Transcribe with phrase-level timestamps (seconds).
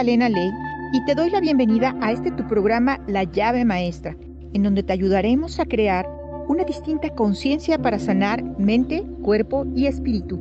[0.00, 0.50] Magdalena Ley
[0.94, 4.16] y te doy la bienvenida a este tu programa La llave maestra,
[4.54, 6.08] en donde te ayudaremos a crear
[6.48, 10.40] una distinta conciencia para sanar mente, cuerpo y espíritu.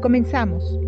[0.00, 0.78] Comenzamos.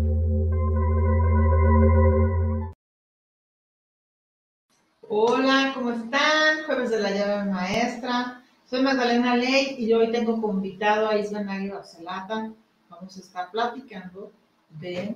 [5.09, 6.63] Hola, ¿cómo están?
[6.65, 8.41] Jueves de la llave maestra.
[8.63, 12.53] Soy Magdalena Ley y hoy tengo como invitado a Isla Nagui Barcelata.
[12.95, 14.31] Vamos a estar platicando
[14.79, 15.15] de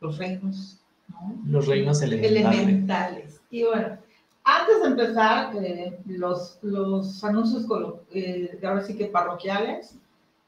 [0.00, 1.38] los reinos, ¿no?
[1.46, 2.58] Los reinos elementales.
[2.58, 3.40] elementales.
[3.50, 3.98] Y bueno,
[4.44, 7.66] antes de empezar, eh, los, los anuncios
[8.12, 9.96] eh, ahora sí que parroquiales,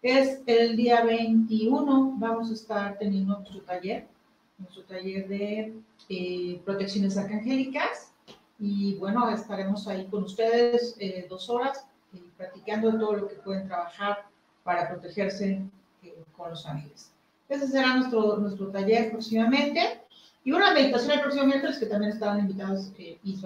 [0.03, 4.09] es el día 21, vamos a estar teniendo nuestro taller,
[4.59, 5.75] nuestro taller de
[6.09, 8.13] eh, protecciones arcangélicas.
[8.59, 13.37] Y bueno, estaremos ahí con ustedes eh, dos horas eh, platicando de todo lo que
[13.37, 14.27] pueden trabajar
[14.63, 15.63] para protegerse
[16.03, 17.11] eh, con los ángeles.
[17.49, 20.01] Ese será nuestro, nuestro taller próximamente.
[20.45, 23.39] Y una meditación el próximo miércoles que también estaban invitados eh, y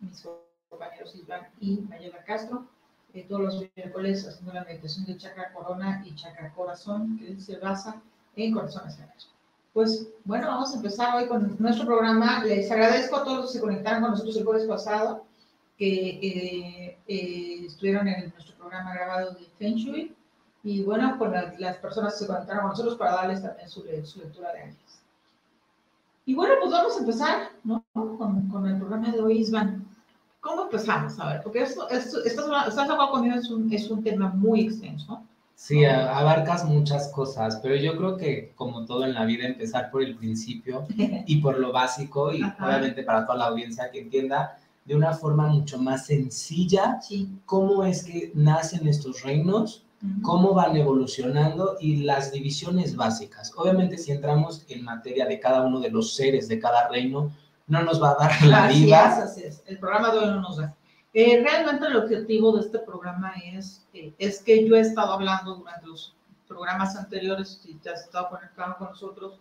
[0.00, 0.28] mis
[0.68, 2.66] compañeros Isvan y Mayela Castro.
[3.14, 7.58] eh, todos los miércoles haciendo la meditación de chakra corona y chakra corazón que se
[7.58, 8.02] basa
[8.34, 9.30] en corazones sagrados.
[9.72, 12.44] Pues bueno, vamos a empezar hoy con nuestro programa.
[12.44, 15.24] Les agradezco a todos los que se conectaron con nosotros el jueves pasado,
[15.78, 20.14] que eh, eh, estuvieron en nuestro programa grabado de Feng Shui.
[20.62, 23.84] Y bueno, con la- las personas que se conectaron con nosotros para darles también su,
[23.84, 25.02] le- su lectura de ángeles.
[26.26, 27.84] Y bueno, pues vamos a empezar ¿no?
[27.92, 29.84] con, con el programa de hoy, Isvan.
[30.40, 31.18] ¿Cómo empezamos?
[31.20, 35.22] A ver, porque esto, esto, estás, acuerdo conmigo, es un, es un tema muy extenso.
[35.54, 40.02] Sí, abarcas muchas cosas, pero yo creo que como todo en la vida, empezar por
[40.02, 40.86] el principio
[41.26, 42.66] y por lo básico y Ajá.
[42.66, 47.28] obviamente para toda la audiencia que entienda de una forma mucho más sencilla Sí.
[47.46, 49.82] cómo es que nacen estos reinos,
[50.22, 53.50] cómo van evolucionando y las divisiones básicas.
[53.56, 57.32] Obviamente si entramos en materia de cada uno de los seres de cada reino,
[57.66, 59.08] no nos va a dar la Así vida.
[59.08, 59.62] es, así es.
[59.66, 60.74] El programa de hoy no nos da.
[61.14, 65.54] Eh, realmente el objetivo de este programa es, eh, es que yo he estado hablando
[65.54, 66.14] durante los
[66.46, 69.38] programas anteriores, si te has estado conectado con nosotros,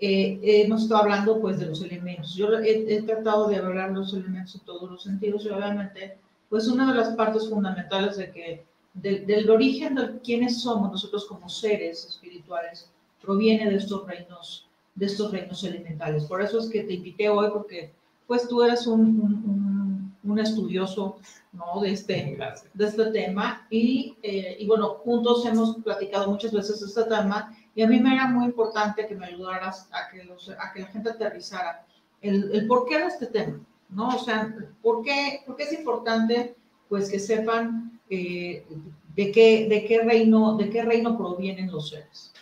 [0.00, 2.34] eh, hemos estado hablando pues de los elementos.
[2.34, 6.18] Yo he, he tratado de hablar de los elementos en todos los sentidos y obviamente
[6.48, 8.64] pues una de las partes fundamentales de que
[8.94, 14.64] del, del origen de quiénes somos nosotros como seres espirituales proviene de estos reinos
[14.94, 16.24] de estos reinos elementales.
[16.24, 17.92] Por eso es que te invité hoy porque
[18.26, 21.18] pues tú eres un, un, un- un estudioso
[21.52, 21.80] ¿no?
[21.80, 22.68] de, este, Gracias.
[22.74, 27.56] de este tema y, eh, y bueno, juntos hemos platicado muchas veces de este tema
[27.78, 30.80] y a mí me era muy importante que me ayudaras a que, los- a que
[30.80, 31.86] la gente aterrizara
[32.20, 34.08] el, el porqué de este tema, ¿no?
[34.08, 34.52] O sea,
[34.82, 36.56] ¿por qué, por qué es importante
[36.88, 38.66] pues que sepan eh,
[39.14, 42.32] de, qué, de, qué reino, de qué reino provienen los seres?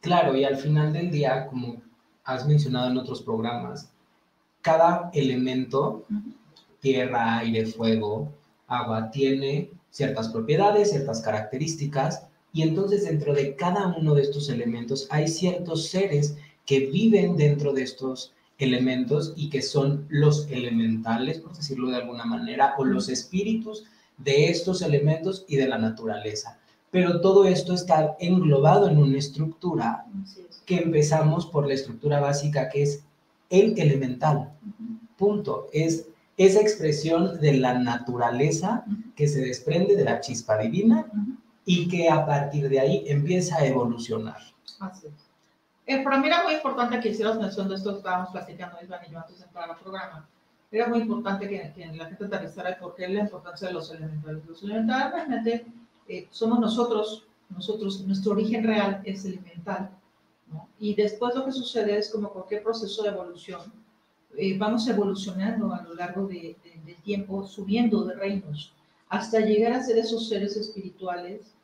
[0.00, 1.82] Claro, y al final del día, como
[2.24, 3.92] has mencionado en otros programas,
[4.62, 6.04] cada elemento
[6.80, 8.32] tierra, aire, fuego,
[8.66, 12.25] agua, tiene ciertas propiedades, ciertas características,
[12.56, 17.74] y entonces dentro de cada uno de estos elementos hay ciertos seres que viven dentro
[17.74, 23.10] de estos elementos y que son los elementales, por decirlo de alguna manera, o los
[23.10, 23.84] espíritus
[24.16, 26.58] de estos elementos y de la naturaleza.
[26.90, 30.06] Pero todo esto está englobado en una estructura
[30.64, 33.04] que empezamos por la estructura básica que es
[33.50, 34.54] el elemental.
[35.18, 35.68] Punto.
[35.74, 36.06] Es
[36.38, 41.06] esa expresión de la naturaleza que se desprende de la chispa divina
[41.66, 44.38] y que a partir de ahí empieza a evolucionar.
[44.80, 45.12] Así es.
[45.88, 49.00] Eh, para mí era muy importante que hicieras mención de esto que estábamos platicando Iván
[49.08, 50.28] y yo antes de entrar al programa.
[50.70, 54.44] Era muy importante que, que la gente aterrizara el porqué la importancia de los elementales.
[54.46, 55.66] Los elementales realmente
[56.08, 59.90] eh, somos nosotros, nosotros, nuestro origen real es elemental.
[60.52, 60.68] ¿no?
[60.80, 63.60] Y después lo que sucede es como cualquier proceso de evolución,
[64.36, 68.72] eh, vamos evolucionando a lo largo de, de- del tiempo, subiendo de reinos,
[69.08, 71.54] hasta llegar a ser esos seres espirituales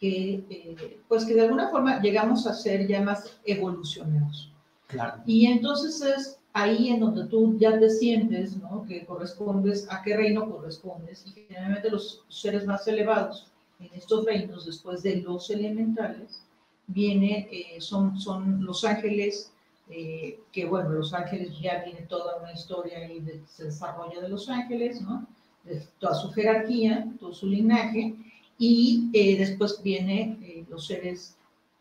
[0.00, 4.50] que, eh, pues que de alguna forma llegamos a ser ya más evolucionados.
[4.86, 5.22] Claro.
[5.26, 8.84] Y entonces es ahí en donde tú ya te sientes, ¿no?
[8.88, 11.24] Que correspondes, a qué reino correspondes.
[11.26, 16.42] Y generalmente los seres más elevados en estos reinos, después de los elementales,
[16.86, 19.52] viene, eh, son, son los ángeles,
[19.88, 24.28] eh, que bueno, los ángeles ya viene toda una historia ahí de, se desarrolla de
[24.28, 25.26] los ángeles, ¿no?
[25.64, 28.14] De toda su jerarquía, todo su linaje,
[28.60, 31.36] y eh, después viene eh, los seres,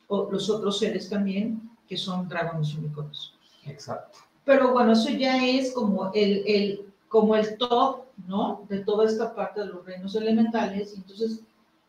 [0.08, 3.36] o los otros seres también, que son dragones unicornios.
[3.66, 4.18] Exacto.
[4.46, 8.66] Pero bueno, eso ya es como el, el, como el top, ¿no?
[8.68, 10.96] De toda esta parte de los reinos elementales.
[10.96, 11.42] Entonces,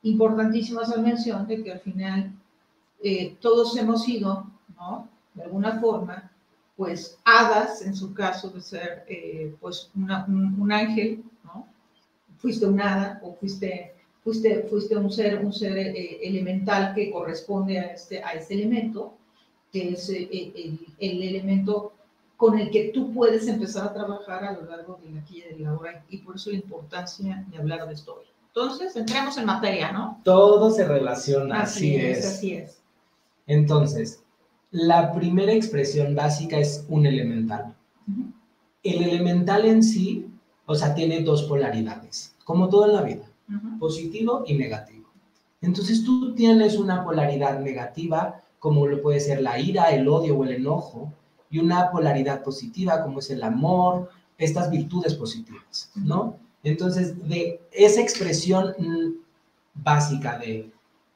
[0.03, 2.33] importantísima esa mención de que al final
[3.03, 4.47] eh, todos hemos sido,
[4.77, 5.09] ¿no?
[5.35, 6.31] De alguna forma,
[6.77, 11.67] pues hadas, en su caso de ser, eh, pues un, ángel, ¿no?
[12.39, 17.79] Fuiste un hada o fuiste, fuiste, fuiste un ser, un ser eh, elemental que corresponde
[17.79, 19.15] a este, a este elemento,
[19.73, 20.29] que es el,
[20.99, 21.93] el, elemento
[22.37, 25.61] con el que tú puedes empezar a trabajar a lo largo de aquí y de
[25.61, 28.27] la hora, y por eso la importancia de hablar de esto hoy.
[28.49, 30.21] Entonces, entremos en materia, ¿no?
[30.25, 32.79] Todo se relaciona, así, es, Así es.
[33.47, 34.23] Entonces,
[34.73, 37.77] la primera expresión básica es un elemental.
[38.83, 40.27] El elemental en sí,
[40.67, 43.30] o sea, tiene dos polaridades, como todo en la vida,
[43.79, 45.09] positivo y negativo.
[45.61, 50.45] Entonces tú tienes una polaridad negativa, como lo puede ser la ira, el odio o
[50.45, 51.13] el enojo,
[51.51, 56.37] y una polaridad positiva, como es el amor, estas virtudes positivas, ¿no?
[56.63, 58.75] Entonces, de esa expresión
[59.75, 60.71] básica de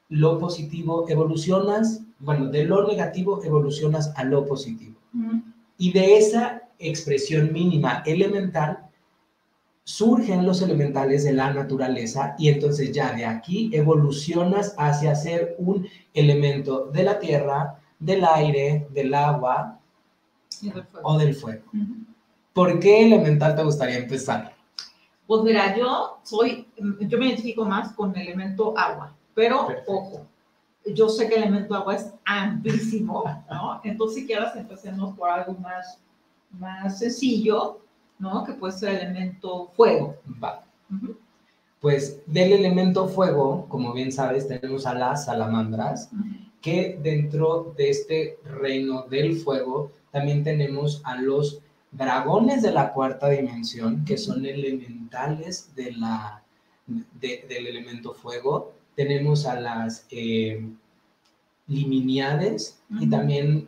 [0.09, 4.95] lo positivo, evolucionas, bueno, de lo negativo evolucionas a lo positivo.
[5.77, 8.84] Y de esa expresión mínima elemental
[9.85, 15.87] surgen los elementales de la naturaleza y entonces ya de aquí evolucionas hacia ser un
[16.13, 19.79] elemento de la tierra, del aire, del agua
[21.03, 21.63] o del fuego.
[22.51, 24.55] ¿Por qué elemental te gustaría empezar?
[25.27, 26.67] Pues mira, yo soy,
[27.01, 30.25] yo me identifico más con el elemento agua, pero ojo,
[30.93, 33.81] yo sé que el elemento agua es amplísimo, ¿no?
[33.83, 35.99] Entonces, si quieres, empecemos por algo más,
[36.51, 37.81] más sencillo,
[38.19, 38.43] ¿no?
[38.43, 40.17] Que puede ser el elemento fuego.
[40.43, 40.63] Va.
[41.79, 46.09] Pues del elemento fuego, como bien sabes, tenemos a las salamandras,
[46.61, 53.29] que dentro de este reino del fuego también tenemos a los dragones de la cuarta
[53.29, 56.43] dimensión, que son elementales de la,
[56.87, 58.73] del elemento fuego.
[58.95, 60.67] Tenemos a las eh,
[61.67, 63.67] liminiades y también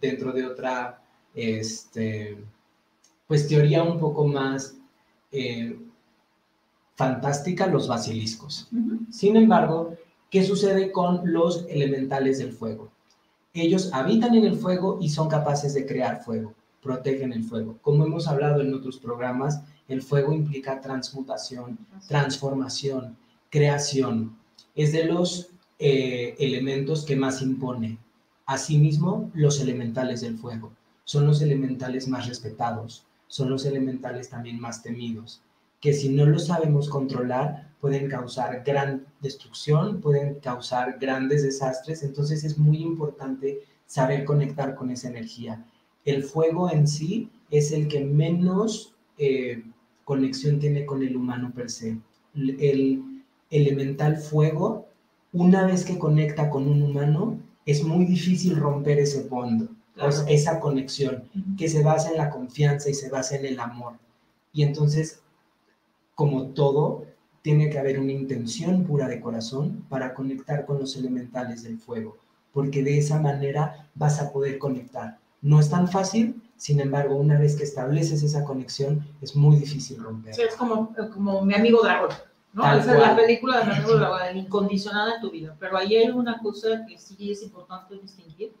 [0.00, 1.02] dentro de otra,
[1.34, 2.38] este,
[3.26, 4.76] pues teoría un poco más
[5.32, 5.78] eh,
[6.94, 8.68] fantástica, los basiliscos.
[9.10, 9.94] Sin embargo,
[10.30, 12.90] ¿qué sucede con los elementales del fuego?
[13.52, 16.54] Ellos habitan en el fuego y son capaces de crear fuego
[16.84, 17.78] protegen el fuego.
[17.80, 23.16] Como hemos hablado en otros programas, el fuego implica transmutación, transformación,
[23.50, 24.36] creación.
[24.76, 25.48] Es de los
[25.78, 27.98] eh, elementos que más impone.
[28.44, 30.72] Asimismo, los elementales del fuego.
[31.04, 35.42] Son los elementales más respetados, son los elementales también más temidos,
[35.80, 42.02] que si no los sabemos controlar, pueden causar gran destrucción, pueden causar grandes desastres.
[42.02, 45.64] Entonces es muy importante saber conectar con esa energía
[46.04, 49.62] el fuego en sí es el que menos eh,
[50.04, 51.98] conexión tiene con el humano per se.
[52.34, 54.88] El elemental fuego,
[55.32, 59.22] una vez que conecta con un humano, es muy difícil romper ese
[59.96, 61.24] bond, esa conexión
[61.56, 63.94] que se basa en la confianza y se basa en el amor.
[64.52, 65.20] Y entonces,
[66.14, 67.06] como todo,
[67.42, 72.16] tiene que haber una intención pura de corazón para conectar con los elementales del fuego,
[72.52, 77.38] porque de esa manera vas a poder conectar no es tan fácil, sin embargo, una
[77.38, 80.34] vez que estableces esa conexión, es muy difícil romper.
[80.34, 82.08] Sí, es como, como mi amigo dragón,
[82.54, 82.64] ¿no?
[82.74, 85.54] Esa es la película de mi amigo dragón, incondicional en tu vida.
[85.60, 88.54] Pero ahí hay una cosa que sí es importante distinguir,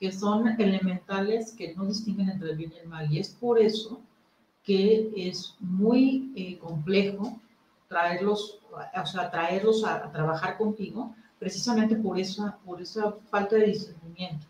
[0.00, 3.12] que son elementales que no distinguen entre el bien y el mal.
[3.12, 4.00] Y es por eso
[4.64, 7.38] que es muy eh, complejo
[7.86, 13.66] traerlos, o sea, traerlos a, a, trabajar contigo, precisamente por esa, por esa falta de
[13.66, 14.46] discernimiento.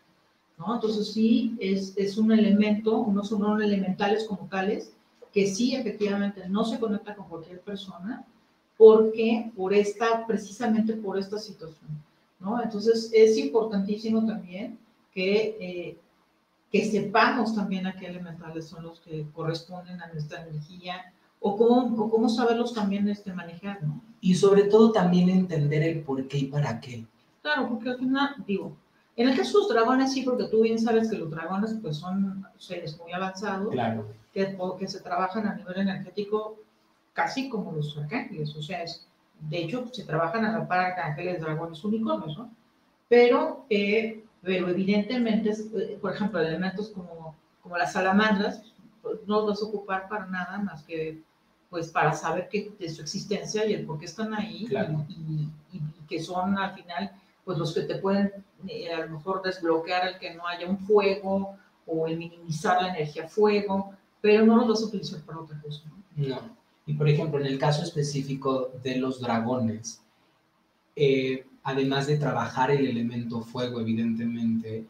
[0.69, 4.93] Entonces sí, es, es un elemento, unos son elementales como tales,
[5.33, 8.25] que sí efectivamente no se conecta con cualquier persona,
[8.77, 11.91] porque por esta, precisamente por esta situación,
[12.39, 12.63] ¿no?
[12.63, 14.79] Entonces es importantísimo también
[15.13, 15.99] que, eh,
[16.71, 22.03] que sepamos también a qué elementales son los que corresponden a nuestra energía, o cómo,
[22.03, 24.03] o cómo saberlos también este, manejar, ¿no?
[24.21, 27.07] Y sobre todo también entender el por qué y para qué.
[27.43, 28.77] Claro, porque al final, digo,
[29.17, 31.97] en el caso de los dragones, sí, porque tú bien sabes que los dragones pues,
[31.97, 34.07] son seres muy avanzados, claro.
[34.33, 36.59] que, que se trabajan a nivel energético
[37.15, 39.07] casi como los arcángeles, o sea, es,
[39.41, 42.51] de hecho, se trabajan a la par arcángeles, dragones, unicornios, ¿no?
[43.09, 48.63] Pero, eh, pero evidentemente, eh, por ejemplo, elementos como, como las salamandras,
[49.03, 51.23] pues, no los vas a ocupar para nada más que
[51.69, 54.67] pues para saber que, de su existencia y el por qué están ahí
[55.09, 57.13] y, y, que son al final
[57.45, 58.33] pues los que te pueden
[58.67, 61.57] eh, a lo mejor desbloquear el que no haya un fuego
[61.87, 65.83] o el minimizar la energía fuego, pero no los vas a utilizar para otra cosa.
[66.17, 66.61] ¿no?
[66.87, 70.03] Y por ejemplo, en el caso específico de los dragones,
[70.97, 74.87] eh, además de trabajar el elemento fuego, evidentemente,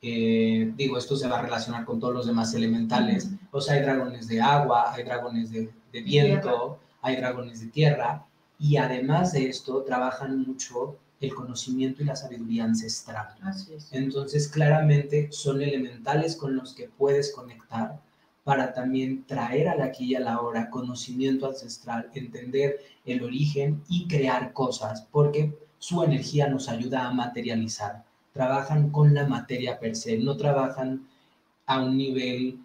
[0.00, 3.30] eh, digo, esto se va a relacionar con todos los demás elementales.
[3.50, 8.24] O sea, hay dragones de agua, hay dragones de, viento, hay dragones de tierra.
[8.58, 13.28] Y además de esto, trabajan mucho el conocimiento y la sabiduría ancestral.
[13.42, 13.88] Así es.
[13.92, 18.00] Entonces, claramente son elementales con los que puedes conectar
[18.44, 23.82] para también traer a la aquí y a la hora conocimiento ancestral, entender el origen
[23.88, 29.94] y crear cosas, porque su energía nos ayuda a materializar trabajan con la materia per
[29.94, 31.06] se, no trabajan
[31.66, 32.58] a un nivel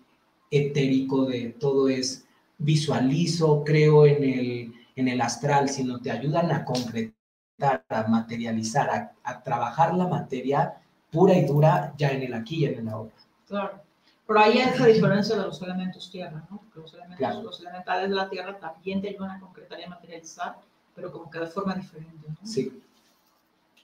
[0.49, 2.25] etérico de todo es
[2.57, 9.11] visualizo, creo en el, en el astral, sino te ayudan a concretar, a materializar, a,
[9.23, 10.81] a trabajar la materia
[11.11, 13.11] pura y dura ya en el aquí y en el ahora.
[13.47, 13.81] Claro.
[14.25, 16.57] Pero ahí es la diferencia de los elementos tierra, ¿no?
[16.57, 19.89] Porque los, elementos, los elementales de la tierra también te ayudan a concretar y a
[19.89, 20.57] materializar,
[20.93, 22.27] pero como que de forma diferente.
[22.27, 22.35] ¿no?
[22.45, 22.81] Sí.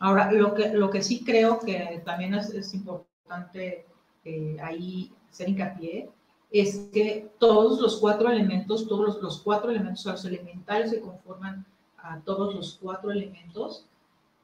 [0.03, 3.85] Ahora, lo que, lo que sí creo que también es, es importante
[4.25, 6.09] eh, ahí hacer hincapié
[6.51, 11.65] es que todos los cuatro elementos, todos los, los cuatro elementos, los elementales que conforman
[11.99, 13.85] a todos los cuatro elementos,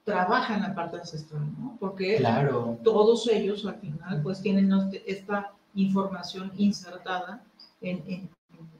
[0.05, 1.75] trabajan la parte ancestral, ¿no?
[1.77, 2.77] Porque claro.
[2.81, 4.71] todos ellos al final pues tienen
[5.05, 7.43] esta información insertada
[7.81, 8.29] en, en,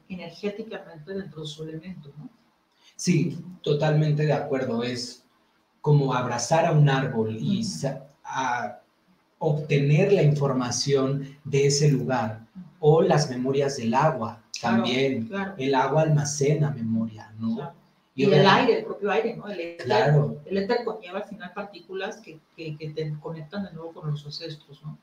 [0.08, 2.30] energéticamente dentro de su elemento, ¿no?
[2.96, 4.82] Sí, totalmente de acuerdo.
[4.82, 5.26] Es
[5.80, 7.64] como abrazar a un árbol y
[8.24, 8.80] a
[9.38, 12.40] obtener la información de ese lugar
[12.78, 15.30] o las memorias del agua también.
[15.56, 17.72] El agua almacena memoria, ¿no?
[18.14, 19.48] Y, el aire, el propio aire, ¿no?
[19.48, 20.36] El éter, claro.
[20.44, 24.26] el éter conlleva al final partículas que, que, que, te conectan de nuevo con los
[24.26, 24.98] ancestros, ¿no?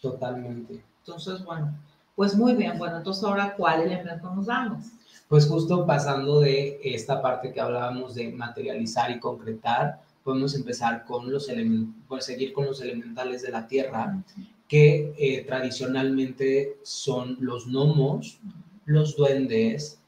[0.00, 0.82] Totalmente.
[0.98, 1.72] Entonces, bueno,
[2.16, 2.76] pues muy bien.
[2.76, 4.84] Bueno, entonces ahora, ¿cuál elemento nos damos?
[5.28, 11.30] Pues justo pasando de esta parte que hablábamos de materializar y concretar, podemos empezar con
[11.30, 14.22] los elementos, pues seguir con los elementales de la tierra,
[14.68, 18.40] que eh, tradicionalmente son los gnomos,
[18.84, 20.00] los duendes,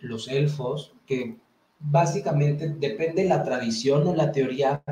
[0.00, 1.36] los elfos, que
[1.78, 4.82] básicamente depende de la tradición o la teoría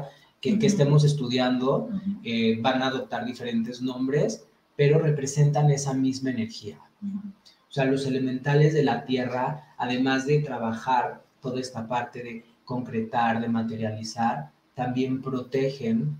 [0.40, 1.88] que, estemos estudiando,
[2.22, 6.78] eh, van a adoptar diferentes nombres, pero representan esa misma energía.
[7.02, 13.40] O sea, los elementales de la tierra, además de trabajar toda esta parte de concretar,
[13.40, 16.18] de materializar, también protegen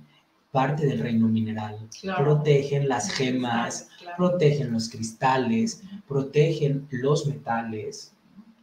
[0.52, 1.88] parte del reino mineral.
[2.16, 8.12] Protegen las gemas, protegen los cristales, protegen los metales,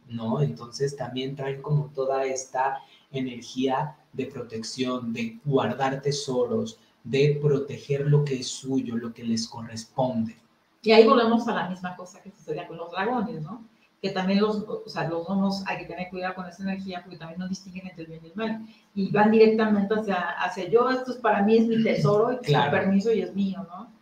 [0.08, 0.40] ¿no?
[0.40, 2.78] Entonces también traen como toda esta
[3.10, 9.46] energía de protección, de guardar tesoros, de proteger lo que es suyo, lo que les
[9.46, 10.36] corresponde.
[10.82, 13.64] Y ahí volvemos a la misma cosa que sucedía con los dragones, ¿no?
[14.02, 17.18] Que también los, o sea, los homos hay que tener cuidado con esa energía porque
[17.18, 18.66] también no distinguen entre el bien y el mal.
[18.96, 22.72] Y van directamente hacia, hacia yo, esto es para mí, es mi tesoro, y claro.
[22.72, 23.92] permiso y es mío, ¿no?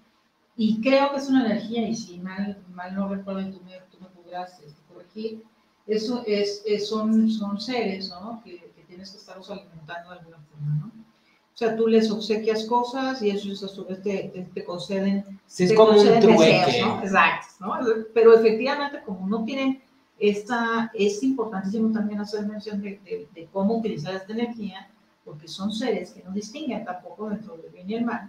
[0.56, 3.98] Y creo que es una energía, y si mal, mal no recuerdo, tú me, tú
[4.00, 5.44] me podrás este, corregir,
[5.86, 8.40] eso es, es, son, son seres, ¿no?
[8.42, 10.86] Que, que, tienes que estarlos alimentando de alguna forma, ¿no?
[10.86, 15.38] O sea, tú les obsequias cosas y ellos a su vez te, te, conceden.
[15.46, 16.80] Sí, es como un trueque.
[16.80, 17.02] ¿no?
[17.02, 17.74] Exacto, ¿no?
[18.14, 19.82] Pero efectivamente, como no tienen
[20.20, 23.00] esta, es importantísimo también hacer mención de,
[23.34, 24.90] de, cómo utilizar esta energía,
[25.24, 28.28] porque son seres que no distinguen tampoco dentro del bien y el mal,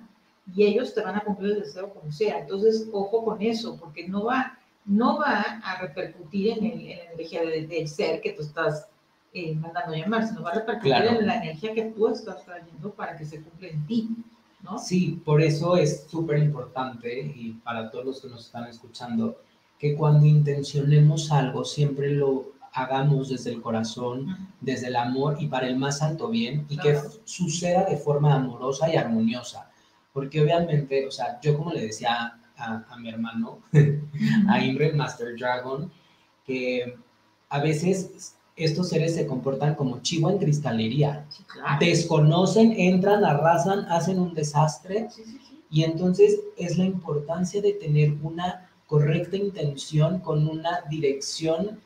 [0.55, 2.39] y ellos te van a cumplir el deseo como sea.
[2.39, 7.11] Entonces, ojo con eso, porque no va, no va a repercutir en, el, en la
[7.11, 8.87] energía del ser que tú estás
[9.33, 13.17] eh, mandando llamar, sino va a repercutir en la energía que tú estás trayendo para
[13.17, 14.09] que se cumpla en ti.
[14.61, 14.77] ¿no?
[14.77, 19.37] Sí, por eso es súper importante y para todos los que nos están escuchando,
[19.81, 25.65] que cuando intencionemos algo siempre lo hagamos desde el corazón, desde el amor y para
[25.65, 29.71] el más alto bien y que suceda de forma amorosa y armoniosa.
[30.13, 33.57] Porque obviamente, o sea, yo como le decía a, mi hermano,
[34.47, 35.91] a Imre Master Dragon,
[36.45, 36.95] que
[37.49, 41.25] a veces estos seres se comportan como chivo en cristalería.
[41.79, 45.07] Desconocen, entran, arrasan, hacen un desastre.
[45.71, 51.79] y entonces es la importancia de tener una correcta intención con una dirección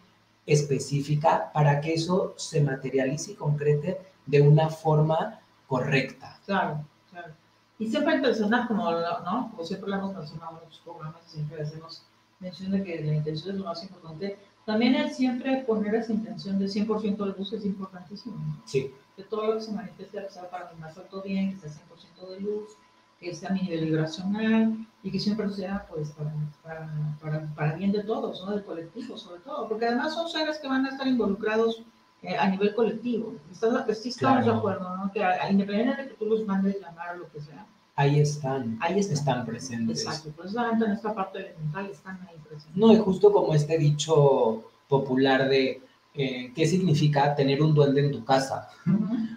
[0.43, 6.39] específica para que eso se materialice y concrete de una forma correcta.
[6.47, 7.31] Claro, claro.
[7.77, 9.51] Y siempre intencionar, como, ¿no?
[9.51, 12.07] como siempre lo hemos mencionado en los programas, siempre hacemos
[12.39, 14.39] mención de que la intención es lo más importante.
[14.65, 18.63] También es siempre poner esa intención de 100% de luz es importantísimo.
[18.65, 18.91] Sí.
[19.15, 21.83] Que todo lo que se manifieste sea para mi más alto bien, que sea
[22.17, 22.71] 100% de luz,
[23.19, 27.91] que sea mi nivel vibracional y que siempre sea pues para, para, para, para, bien
[27.91, 28.51] de todos, ¿no?
[28.51, 31.83] del colectivo sobre todo, porque además son seres que van a estar involucrados
[32.25, 33.35] eh, a nivel colectivo.
[33.51, 35.11] ¿Estás, sí estamos de acuerdo, ¿no?
[35.11, 35.19] Que
[35.51, 37.67] independientemente de que tú los mandes llamar o lo que sea.
[37.95, 40.03] Ahí están, ahí están, presentes.
[40.03, 42.75] Exacto, precisamente en esta parte elemental están ahí presentes.
[42.75, 45.81] No, y justo como este dicho popular de
[46.15, 48.69] eh, qué significa tener un duende en tu casa.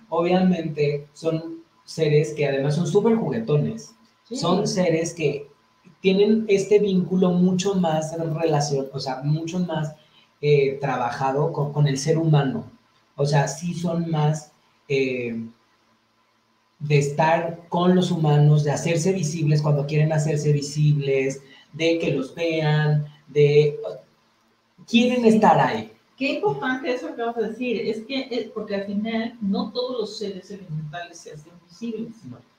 [0.08, 1.58] Obviamente son
[1.88, 3.95] seres que además son súper juguetones.
[4.30, 5.49] Son seres que
[6.02, 9.95] tienen este vínculo mucho más relación, o sea, mucho más
[10.42, 12.71] eh, trabajado con, el ser humano.
[13.16, 14.52] O sea, sí son más
[14.87, 15.42] eh,
[16.78, 21.40] de estar con los humanos, de hacerse visibles cuando quieren hacerse visibles,
[21.73, 23.80] de que los vean, de...
[24.87, 25.90] Quieren estar ahí.
[26.18, 27.80] Qué importante eso que vas a decir.
[27.88, 32.12] Es que, eh, porque al final, no todos los seres elementales se hacen visibles.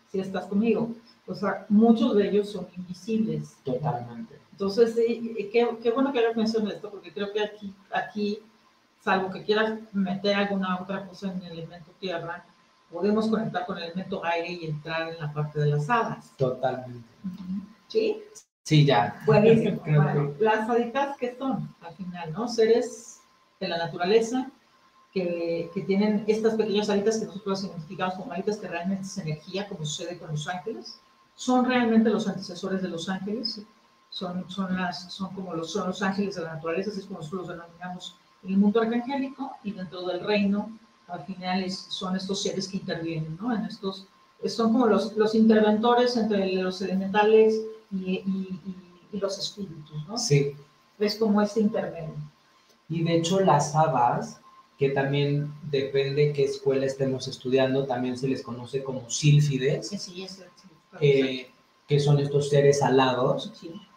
[0.10, 0.92] Si estás conmigo.
[1.28, 3.58] O sea, muchos de ellos son invisibles.
[3.66, 4.40] Totalmente.
[4.54, 8.40] Entonces, qué, qué, bueno que hayas mencionado esto, porque creo que aquí, aquí,
[9.02, 12.46] salvo que quieras meter alguna otra cosa en el elemento tierra,
[12.90, 16.34] podemos conectar con el elemento aire y entrar en la parte de las hadas.
[16.38, 17.08] Totalmente.
[17.88, 18.24] ¿Sí?
[18.64, 19.22] Sí, ya.
[19.26, 19.82] Buenísimo.
[19.86, 21.74] bueno, las haditas, ¿qué son?
[21.82, 22.48] Al final, ¿no?
[22.48, 23.09] Seres
[23.60, 24.50] de la naturaleza
[25.14, 29.68] que, que tienen estas pequeñas haditas que nosotros identificamos como haditas que realmente es energía,
[29.68, 31.00] como sucede con los ángeles
[31.40, 33.62] son realmente los antecesores de los ángeles,
[34.10, 37.20] son, son, las, son como los, son los ángeles de la naturaleza, así es como
[37.20, 40.70] nosotros los denominamos en el mundo arcangélico, y dentro del reino,
[41.08, 43.56] al final son estos seres que intervienen, ¿no?
[43.56, 44.06] En estos,
[44.48, 48.60] son como los, los interventores entre los elementales y, y,
[49.14, 50.18] y, los espíritus, ¿no?
[50.18, 50.58] Sí.
[51.00, 52.16] Es como este intermedio.
[52.90, 54.42] Y de hecho las hadas,
[54.78, 59.90] que también depende qué escuela estemos estudiando, también se les conoce como sílfides.
[59.90, 60.44] Sí, es
[61.00, 61.52] eh,
[61.88, 63.52] que son estos seres alados,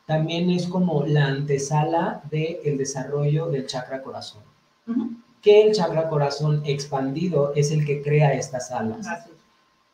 [0.07, 4.43] también es como la antesala del desarrollo del chakra corazón.
[5.41, 9.07] Que el chakra corazón expandido es el que crea estas alas.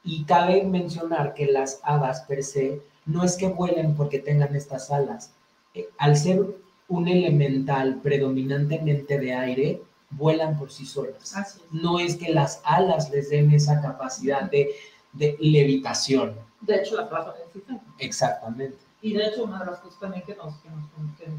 [0.04, 4.90] Y cabe mencionar que las hadas per se no es que vuelen porque tengan estas
[4.90, 5.32] alas.
[5.74, 6.46] Eh, al ser
[6.88, 11.61] un elemental predominantemente de aire, vuelan por sí solas.
[11.70, 14.74] No es que las alas les den esa capacidad de,
[15.12, 16.35] de levitación.
[16.61, 17.81] De hecho, la plaza necesita.
[17.98, 18.79] Exactamente.
[19.01, 20.55] Y de hecho, una de las cosas también que, nos,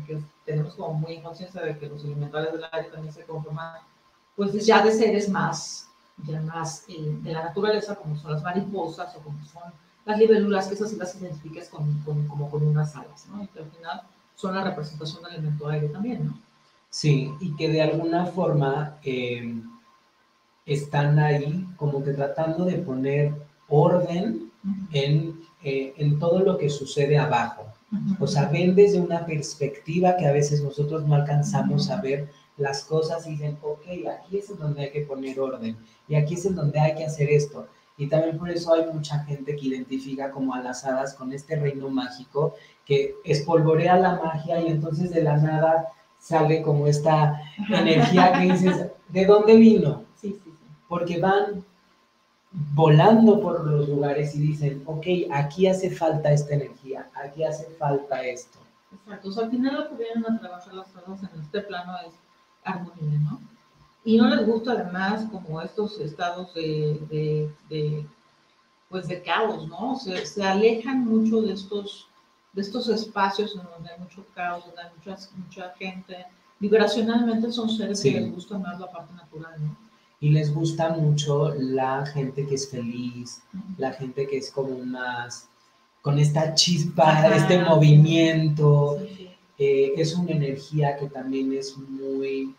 [0.07, 3.81] que, tenemos como muy en conciencia de que los elementales del aire también se conforman,
[4.35, 5.89] pues ya de seres más,
[6.25, 9.73] ya más eh, de la naturaleza, como son las mariposas o como son
[10.05, 13.43] las libélulas, que esas sí las identificas con, con, como con unas alas, ¿no?
[13.43, 14.03] Y que al final
[14.39, 16.39] son la representación del elemento aire también, ¿no?
[16.89, 19.53] Sí, y que de alguna forma eh,
[20.65, 23.33] están ahí como que tratando de poner
[23.67, 24.49] orden
[24.93, 27.65] en, eh, en todo lo que sucede abajo.
[28.19, 32.83] O sea, ven desde una perspectiva que a veces nosotros no alcanzamos a ver las
[32.83, 33.85] cosas y dicen, ok,
[34.17, 35.75] aquí es en donde hay que poner orden
[36.07, 37.67] y aquí es en donde hay que hacer esto.
[37.99, 41.57] Y también por eso hay mucha gente que identifica como a las hadas con este
[41.57, 48.31] reino mágico que espolvorea la magia y entonces de la nada sale como esta energía
[48.31, 50.05] que dices, ¿de dónde vino?
[50.15, 50.65] Sí, sí, sí.
[50.87, 51.65] Porque van
[52.51, 58.23] volando por los lugares y dicen, ok, aquí hace falta esta energía, aquí hace falta
[58.23, 58.59] esto.
[58.93, 61.97] Exacto, o sea, al final lo que vienen a trabajar las cosas en este plano
[62.07, 62.13] es
[62.63, 63.41] armonía, ¿no?
[64.09, 68.05] Y no les gusta además como estos estados de, de,
[68.89, 69.99] pues de caos, ¿no?
[69.99, 72.07] Se, se, alejan mucho de estos,
[72.53, 76.25] de estos espacios en donde hay mucho caos, donde hay mucha, mucha gente.
[76.59, 79.77] Vibracionalmente son seres que les gusta más la parte natural, ¿no?
[80.19, 83.43] y les gusta mucho la gente que es feliz,
[83.77, 85.47] la gente que es como más
[86.01, 88.97] con esta chispa, este movimiento.
[89.59, 92.55] Eh, es una energía que también es muy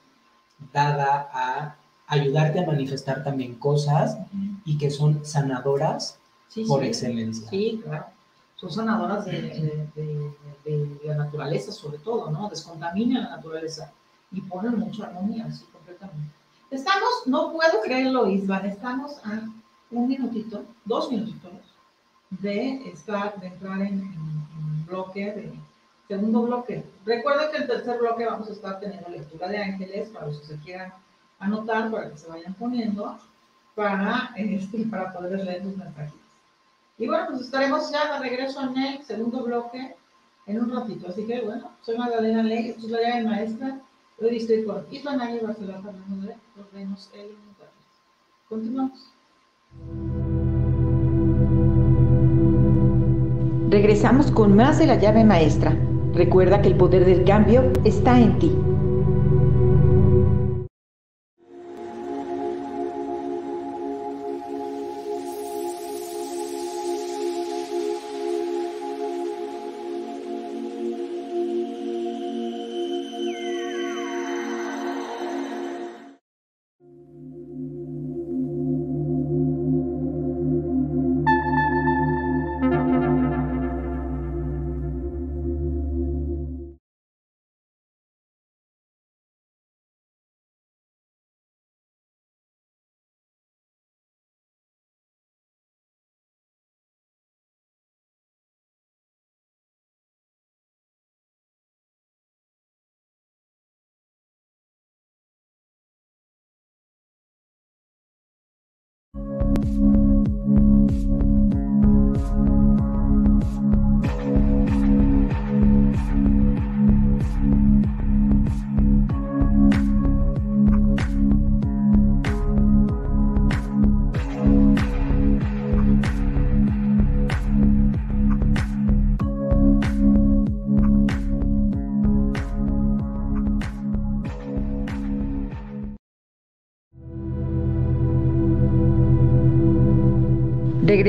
[0.73, 4.19] dada a ayudarte a manifestar también cosas
[4.65, 6.19] y que son sanadoras
[6.67, 7.49] por excelencia.
[7.49, 8.07] Sí, claro.
[8.57, 12.49] Son sanadoras de, de, la naturaleza, sobre todo, ¿no?
[12.49, 13.91] Descontaminan la naturaleza
[14.31, 16.33] y ponen mucha armonía, así completamente.
[16.71, 19.43] Estamos, no puedo creerlo, Isban, estamos a
[19.91, 21.51] un minutito, dos minutitos
[22.31, 25.53] de, estar, de entrar en, en, bloque, de
[26.11, 26.85] segundo bloque.
[27.07, 30.47] Recuerden que el tercer bloque vamos a estar teniendo lectura de ángeles para los que
[30.47, 30.93] se quieran
[31.39, 33.17] anotar, para que se vayan poniendo,
[33.77, 36.13] para, este, para poder leer sus mensajes.
[36.99, 39.95] Y bueno, pues estaremos ya de regreso en el segundo bloque
[40.47, 41.09] en un ratito.
[41.09, 43.81] Así que bueno, soy Magdalena Ley, esto es la llave maestra.
[44.21, 46.35] Hoy estoy con Isla Barcelona hablando de
[46.73, 47.71] elementales.
[48.49, 49.13] Continuamos.
[53.71, 55.77] Regresamos con más de la llave maestra.
[56.15, 58.70] Recuerda que el poder del cambio está en ti.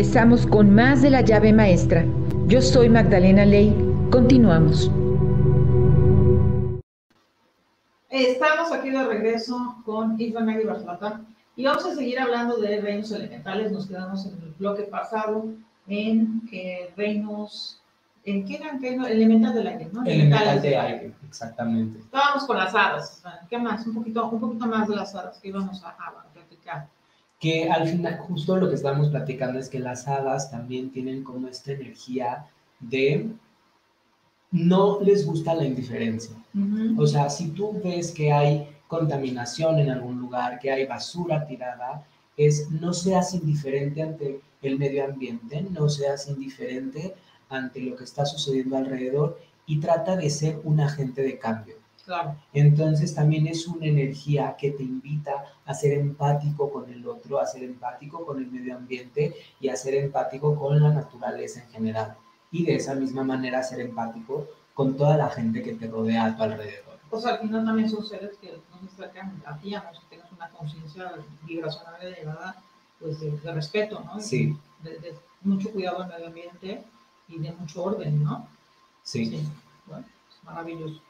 [0.01, 2.03] Regresamos con más de la llave maestra.
[2.47, 3.71] Yo soy Magdalena Ley.
[4.11, 4.89] Continuamos.
[8.09, 11.21] Estamos aquí de regreso con Isla Maggie Barcelata
[11.55, 13.71] y vamos a seguir hablando de reinos elementales.
[13.71, 15.45] Nos quedamos en el bloque pasado
[15.85, 17.79] en eh, reinos.
[18.23, 18.79] ¿En qué eran?
[18.79, 20.03] ¿Qué, elemental del aire, ¿no?
[20.03, 21.99] Elemental de aire, exactamente.
[21.99, 23.21] Estábamos con las hadas.
[23.47, 23.85] ¿Qué más?
[23.85, 26.87] Un poquito, un poquito más de las hadas que íbamos a, a platicar
[27.41, 31.47] que al final justo lo que estamos platicando es que las hadas también tienen como
[31.47, 32.45] esta energía
[32.79, 33.31] de
[34.51, 36.35] no les gusta la indiferencia.
[36.97, 42.05] O sea, si tú ves que hay contaminación en algún lugar, que hay basura tirada,
[42.37, 47.15] es no seas indiferente ante el medio ambiente, no seas indiferente
[47.49, 51.80] ante lo que está sucediendo alrededor y trata de ser un agente de cambio.
[52.53, 55.31] Entonces también es una energía que te invita
[55.65, 59.75] a ser empático con el otro, a ser empático con el medio ambiente y a
[59.75, 62.17] ser empático con la naturaleza en general.
[62.51, 66.35] Y de esa misma manera ser empático con toda la gente que te rodea a
[66.35, 66.91] tu alrededor.
[67.09, 70.49] Pues al final también son seres que nos acercan a ti, a que tengas una
[70.49, 72.55] conciencia vibracional elevada,
[72.99, 74.19] pues de, respeto, ¿no?
[74.21, 74.57] Sí.
[74.81, 76.83] De, mucho cuidado al medio ambiente
[77.27, 78.47] y de mucho orden, ¿no?
[79.03, 79.25] Sí.
[79.25, 79.47] sí.
[79.87, 81.01] Bueno, es maravilloso.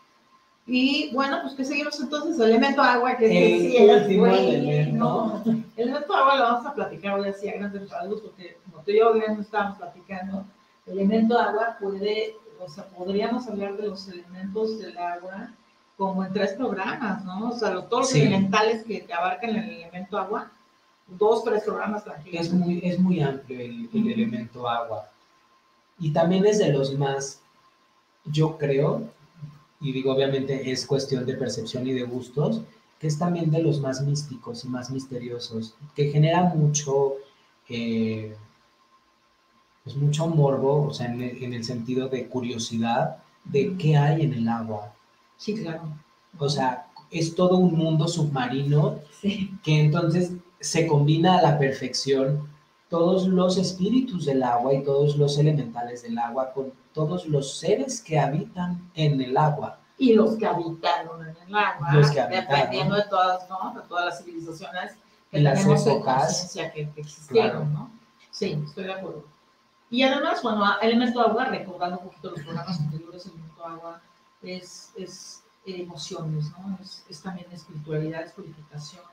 [0.74, 5.42] Y bueno, pues que seguimos entonces, el elemento agua, que es el, último elemento.
[5.76, 8.92] El elemento agua lo vamos a platicar hoy así a grandes rasgos, porque como tú
[8.92, 10.46] y yo no estábamos platicando,
[10.86, 15.50] el elemento agua puede, o sea, podríamos hablar de los elementos del agua
[15.98, 17.50] como en tres programas, ¿no?
[17.50, 20.52] O sea, todos los elementales que, abarcan el elemento agua,
[21.06, 22.46] dos, tres programas tranquilos.
[22.46, 25.10] Es muy, es muy amplio el, el elemento agua.
[26.00, 27.42] Y también es de los más,
[28.24, 29.10] yo creo,
[29.82, 32.62] y digo obviamente es cuestión de percepción y de gustos,
[33.00, 37.16] que es también de los más místicos y más misteriosos, que genera mucho,
[37.68, 38.36] eh,
[39.84, 44.48] pues mucho morbo, o sea, en el, sentido de curiosidad de qué hay en el
[44.48, 44.94] agua.
[45.38, 45.82] Sí, claro.
[46.38, 49.00] O sea, es todo un mundo submarino
[49.64, 52.51] que entonces se combina a la perfección
[52.92, 58.02] todos los espíritus del agua y todos los elementales del agua con todos los seres
[58.02, 59.80] que habitan en el agua.
[59.98, 63.74] Y los que habitaron en el agua, los que dependiendo de todas, ¿no?
[63.74, 64.92] de todas las civilizaciones
[65.32, 67.90] que las tenemos épocas que, existieron, ¿no?
[68.30, 69.24] Sí, estoy de acuerdo.
[69.90, 74.02] Y además, bueno, elemento agua, recordando un poquito los programas anteriores, elemento agua
[74.42, 76.78] es, es emociones, ¿no?
[76.82, 79.04] Es, es, también espiritualidad, es purificación.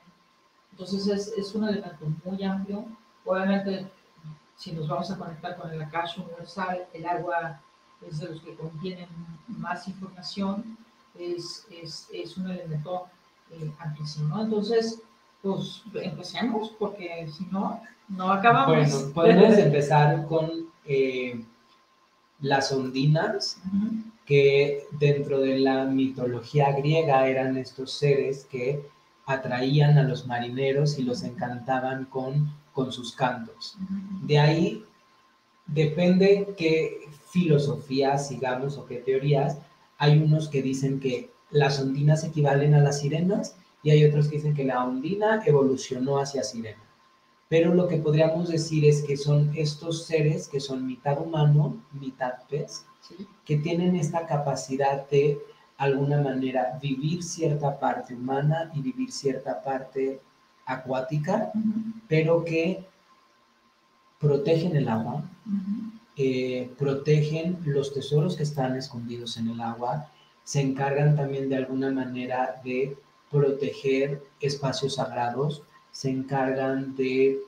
[0.71, 2.85] Entonces es, es un elemento muy amplio.
[3.25, 3.87] Obviamente,
[4.57, 7.61] si nos vamos a conectar con el acaso universal, el agua
[8.07, 9.07] es de los que contienen
[9.47, 10.77] más información,
[11.17, 13.05] es, es, es un elemento
[13.51, 14.43] eh, amplísimo, ¿no?
[14.43, 15.01] Entonces,
[15.41, 19.13] pues empecemos, porque si no, no acabamos.
[19.13, 21.43] Bueno, podemos empezar con eh,
[22.41, 23.61] las ondinas,
[24.25, 28.87] que dentro de la mitología griega eran estos seres que
[29.25, 33.75] atraían a los marineros y los encantaban con, con sus cantos.
[34.23, 34.85] De ahí
[35.67, 39.57] depende qué filosofías sigamos o qué teorías.
[39.97, 44.37] Hay unos que dicen que las ondinas equivalen a las sirenas y hay otros que
[44.37, 46.81] dicen que la ondina evolucionó hacia sirena.
[47.49, 52.35] Pero lo que podríamos decir es que son estos seres que son mitad humano, mitad
[52.49, 52.85] pez,
[53.43, 55.37] que tienen esta capacidad de
[55.75, 60.21] alguna manera vivir cierta parte humana y vivir cierta parte
[60.69, 61.51] acuática,
[62.07, 62.85] pero que
[64.19, 65.23] protegen el agua,
[66.15, 70.11] eh, protegen los tesoros que están escondidos en el agua,
[70.43, 72.97] se encargan también de alguna manera de
[73.31, 77.39] proteger espacios sagrados, se encargan de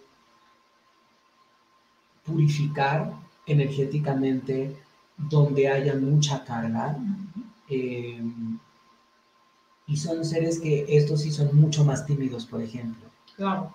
[2.26, 3.14] purificar
[3.46, 4.76] energéticamente
[5.18, 6.98] donde haya mucha carga.
[7.70, 8.22] Eh,
[9.88, 13.11] y son seres que estos sí son mucho más tímidos, por ejemplo.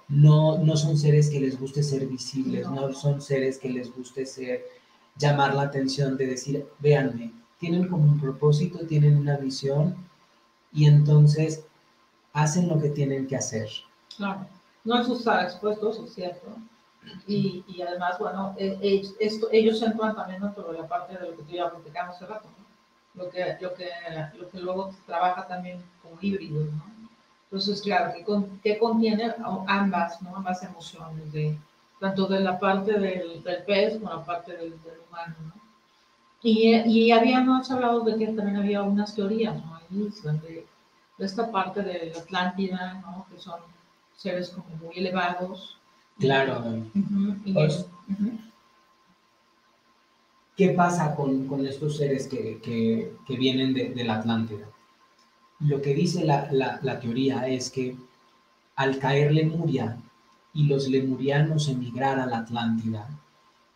[0.09, 2.93] No, no son seres que les guste ser visibles, no.
[2.93, 4.65] son seres que les guste ser,
[5.17, 9.97] llamar la atención, de decir, véanme, tienen como un propósito, tienen una visión
[10.73, 11.65] y entonces
[12.33, 13.69] hacen lo que tienen que hacer.
[14.17, 14.47] Claro,
[14.85, 16.57] no es estar expuestos, es cierto,
[17.27, 21.29] Y, y además, bueno, eh, ellos, esto, ellos entran también dentro de la parte de
[21.29, 22.67] lo que tú ya platicamos hace rato, ¿no?
[23.25, 23.89] lo, que, lo, que,
[24.39, 26.96] lo que luego trabaja también como híbridos, ¿no?
[27.47, 29.33] Entonces, claro, que, con, que contiene
[29.67, 30.37] ambas, ¿no?
[30.37, 31.57] Ambas emociones, de,
[32.01, 35.53] tanto de la parte del, del pez como la parte del, del humano, ¿no?
[36.43, 39.77] Y, y, habíamos hablado de que también había unas teorías, ¿no?
[39.77, 40.67] Ahí, de,
[41.19, 43.27] de esta parte de la Atlántida, ¿no?
[43.31, 43.61] Que son
[44.15, 45.79] seres como muy elevados.
[46.19, 46.63] Claro.
[47.53, 47.87] Pues,
[50.57, 54.67] ¿Qué pasa con, con estos seres que, que, que vienen de, de, la Atlántida?
[55.61, 57.97] Lo que dice la, la, teoría es que
[58.75, 59.97] al caer Lemuria
[60.53, 63.09] y los lemurianos emigrar a la Atlántida,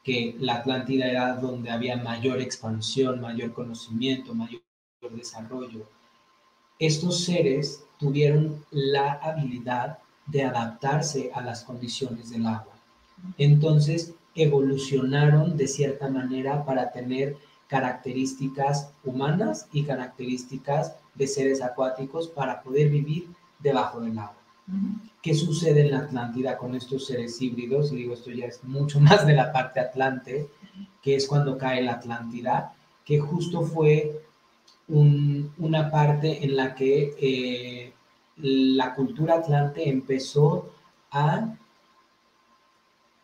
[0.05, 4.61] que la Atlántida era donde había mayor expansión, mayor conocimiento, mayor
[5.11, 5.87] desarrollo,
[6.79, 12.75] estos seres tuvieron la habilidad de adaptarse a las condiciones del agua.
[13.37, 17.37] Entonces, evolucionaron de cierta manera para tener
[17.69, 24.37] características humanas y características de seres acuáticos para poder vivir debajo del agua.
[25.23, 27.93] ¿Qué sucede en la Atlántida con estos seres híbridos?
[27.93, 30.49] Y digo, esto ya es mucho más de la parte atlante,
[31.03, 34.23] que es cuando cae la Atlántida, que justo fue
[34.89, 37.93] un, una parte en la que eh,
[38.37, 40.71] la cultura atlante empezó
[41.11, 41.55] a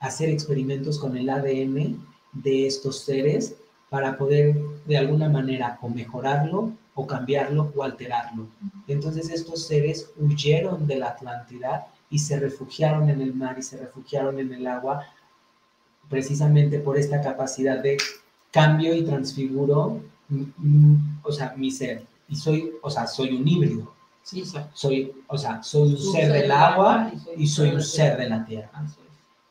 [0.00, 3.56] hacer experimentos con el ADN de estos seres
[3.88, 8.48] para poder de alguna manera o mejorarlo o cambiarlo o alterarlo.
[8.88, 13.76] Entonces estos seres huyeron de la Atlántida y se refugiaron en el mar y se
[13.76, 15.04] refugiaron en el agua
[16.08, 17.98] precisamente por esta capacidad de
[18.50, 20.00] cambio y transfiguro,
[21.22, 22.04] o sea, mi ser.
[22.28, 23.92] Y soy, o sea, soy un híbrido.
[24.22, 28.44] Sí, soy, o sea, soy un ser, del agua y soy, un ser de la
[28.44, 28.84] tierra.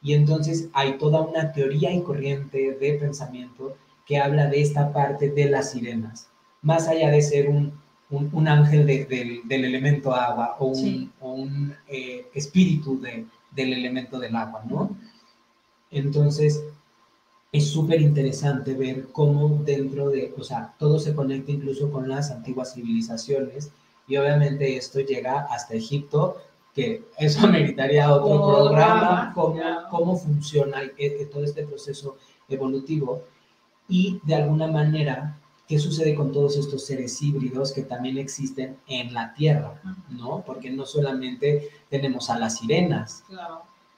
[0.02, 5.30] Y entonces hay toda una teoría y corriente de pensamiento que habla de esta parte
[5.30, 6.28] de las sirenas,
[6.66, 13.00] más allá de ser un, un, ángel del elemento agua o un, un eh, espíritu
[13.00, 14.98] de, del elemento del agua, ¿no?
[15.92, 16.64] Entonces,
[17.52, 22.32] es súper interesante ver cómo dentro de, o sea, todo se conecta incluso con las
[22.32, 23.72] antiguas civilizaciones
[24.08, 26.42] y obviamente esto llega hasta Egipto,
[26.74, 32.18] que eso meritaría otro programa, cómo, cómo funciona e, e, todo este proceso
[32.50, 33.22] evolutivo.
[33.88, 39.14] Y de alguna manera qué sucede con todos estos seres híbridos que también existen en
[39.14, 40.44] la Tierra, ¿no?
[40.46, 43.24] Porque no solamente tenemos a las sirenas,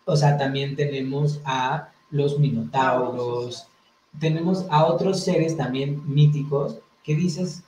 [0.06, 3.68] o sea, también tenemos a los minotauros,
[4.20, 7.64] tenemos a otros seres también míticos que dices,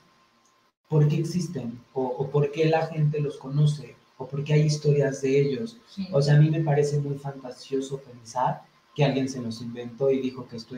[0.88, 5.22] por qué existen o, por qué la gente los conoce o por qué hay historias
[5.22, 5.76] de ellos.
[6.12, 8.62] O sea, a mí me parece muy fantasioso pensar
[8.94, 10.76] que alguien se nos inventó y dijo que esto,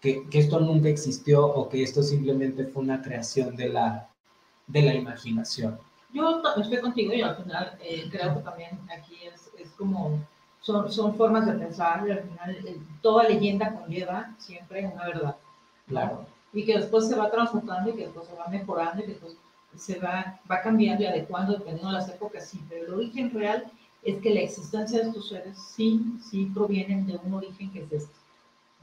[0.00, 4.08] que, que esto nunca existió o que esto simplemente fue una creación de la,
[4.66, 5.78] de la imaginación.
[6.12, 10.18] Yo estoy contigo y al final eh, creo que también aquí es, es como,
[10.60, 15.36] son, son, formas de pensar y al final eh, toda leyenda conlleva siempre una verdad.
[15.86, 19.12] Claro y que después se va transmutando y que después se va mejorando y que
[19.12, 19.36] después
[19.76, 23.70] se va, va cambiando y adecuando dependiendo de las épocas, sí, pero el origen real
[24.02, 27.92] es que la existencia de estos seres sí, sí provienen de un origen que es
[27.92, 28.14] este,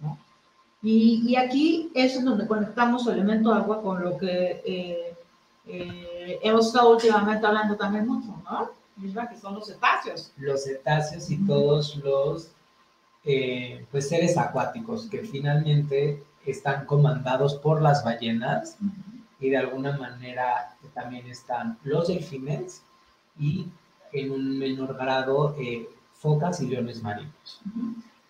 [0.01, 0.17] ¿no?
[0.85, 5.15] Y, y aquí es donde conectamos el elemento agua con lo que eh,
[5.65, 8.69] eh, hemos estado últimamente hablando también mucho, ¿no?
[9.27, 10.31] Que son los cetáceos.
[10.37, 12.51] Los cetáceos y todos los
[13.23, 18.77] eh, pues seres acuáticos que finalmente están comandados por las ballenas
[19.39, 22.83] y de alguna manera también están los delfines
[23.39, 23.65] y
[24.13, 27.61] en un menor grado eh, focas y leones marinos.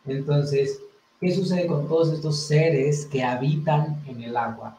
[0.06, 0.80] Entonces,
[1.20, 4.78] ¿qué sucede con todos estos seres que habitan en el agua?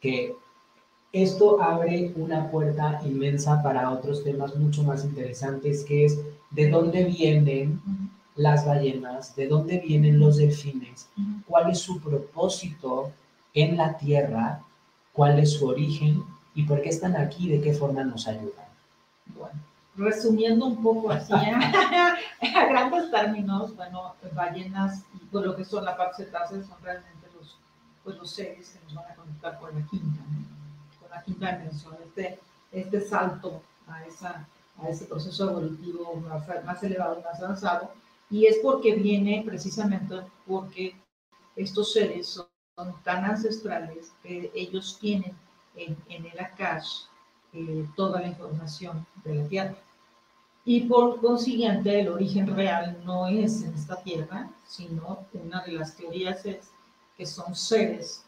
[0.00, 0.34] Que
[1.12, 6.18] esto abre una puerta inmensa para otros temas mucho más interesantes, que es
[6.50, 7.80] de dónde vienen
[8.34, 11.08] las ballenas, de dónde vienen los delfines,
[11.46, 13.12] cuál es su propósito
[13.52, 14.62] en la Tierra,
[15.12, 18.66] cuál es su origen y por qué están aquí, de qué forma nos ayudan.
[19.38, 19.60] Bueno,
[19.96, 25.96] resumiendo un poco así, a grandes términos, bueno, ballenas y por lo que son la
[25.96, 27.58] parte cetácea son realmente los,
[28.02, 30.22] pues, los seres que nos van a conectar con la quinta,
[31.00, 32.38] con la quinta dimensión, este,
[32.72, 34.46] este salto a, esa,
[34.82, 37.92] a ese proceso evolutivo más, más elevado, más avanzado,
[38.30, 40.96] y es porque viene precisamente porque
[41.54, 42.46] estos seres son,
[43.04, 45.36] tan ancestrales que ellos tienen
[45.76, 47.02] en, en el Akash
[47.52, 49.76] eh, toda la información de la Tierra.
[50.64, 55.96] Y por consiguiente, el origen real no es en esta Tierra, sino una de las
[55.96, 56.70] teorías es
[57.16, 58.24] que son seres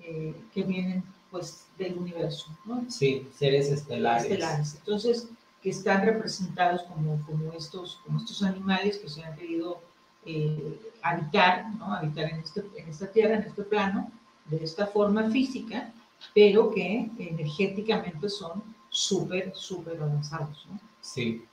[0.00, 2.84] eh, que vienen pues del universo, ¿no?
[2.88, 4.24] Sí, seres estelares.
[4.24, 4.74] Estelares.
[4.76, 5.28] Entonces,
[5.62, 9.80] que están representados como, como, estos, como estos animales que se han querido
[10.24, 11.92] eh, habitar, ¿no?
[11.92, 14.10] Habitar en, este, en esta Tierra, en este plano,
[14.46, 15.92] de esta forma física,
[16.34, 20.78] pero que energéticamente son súper, súper avanzados, ¿no?
[21.00, 21.44] Sí.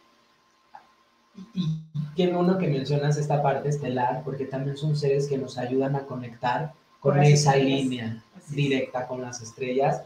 [1.53, 1.79] Y
[2.15, 6.05] qué bueno que mencionas esta parte estelar, porque también son seres que nos ayudan a
[6.05, 10.01] conectar con, esa línea directa con las estrellas.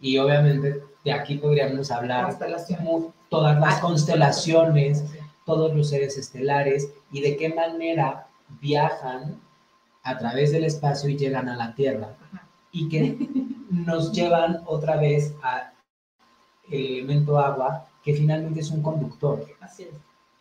[0.00, 2.36] Y obviamente de aquí podríamos hablar
[3.28, 5.04] todas las constelaciones,
[5.44, 8.26] todos los seres estelares y de qué manera
[8.60, 9.40] viajan
[10.02, 12.14] a través del espacio y llegan a la Tierra.
[12.70, 13.16] Y que
[13.70, 15.72] nos llevan otra vez a
[16.70, 19.46] el elemento agua, que finalmente es un conductor.
[19.60, 19.94] Así es.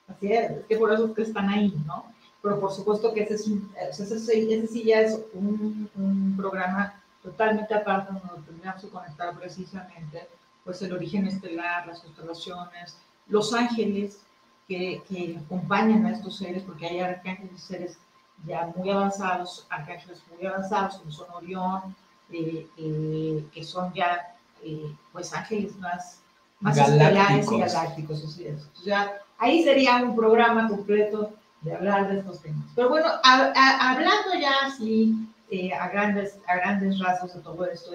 [0.07, 2.05] Así es, es que por eso es que están ahí, ¿no?
[2.41, 7.73] Pero por supuesto que ese, es un, ese, sí ya es un, un, programa totalmente
[7.73, 10.27] aparte donde tendríamos que conectar precisamente
[10.63, 14.19] pues el origen estelar, las constelaciones, los ángeles
[14.67, 17.97] que, que acompañan a estos seres, porque hay arcángeles seres
[18.45, 21.95] ya muy avanzados, arcángeles muy avanzados, como son Orión,
[22.31, 26.21] eh, eh, que son ya eh, pues ángeles más,
[26.59, 28.37] más estelares y galácticos.
[28.39, 28.67] Es.
[28.83, 32.65] ya Ahí sería un programa completo de hablar de estos temas.
[32.75, 35.13] Pero bueno, hablando ya así
[35.49, 37.91] eh, a, grandes, a grandes rasgos de todo esto,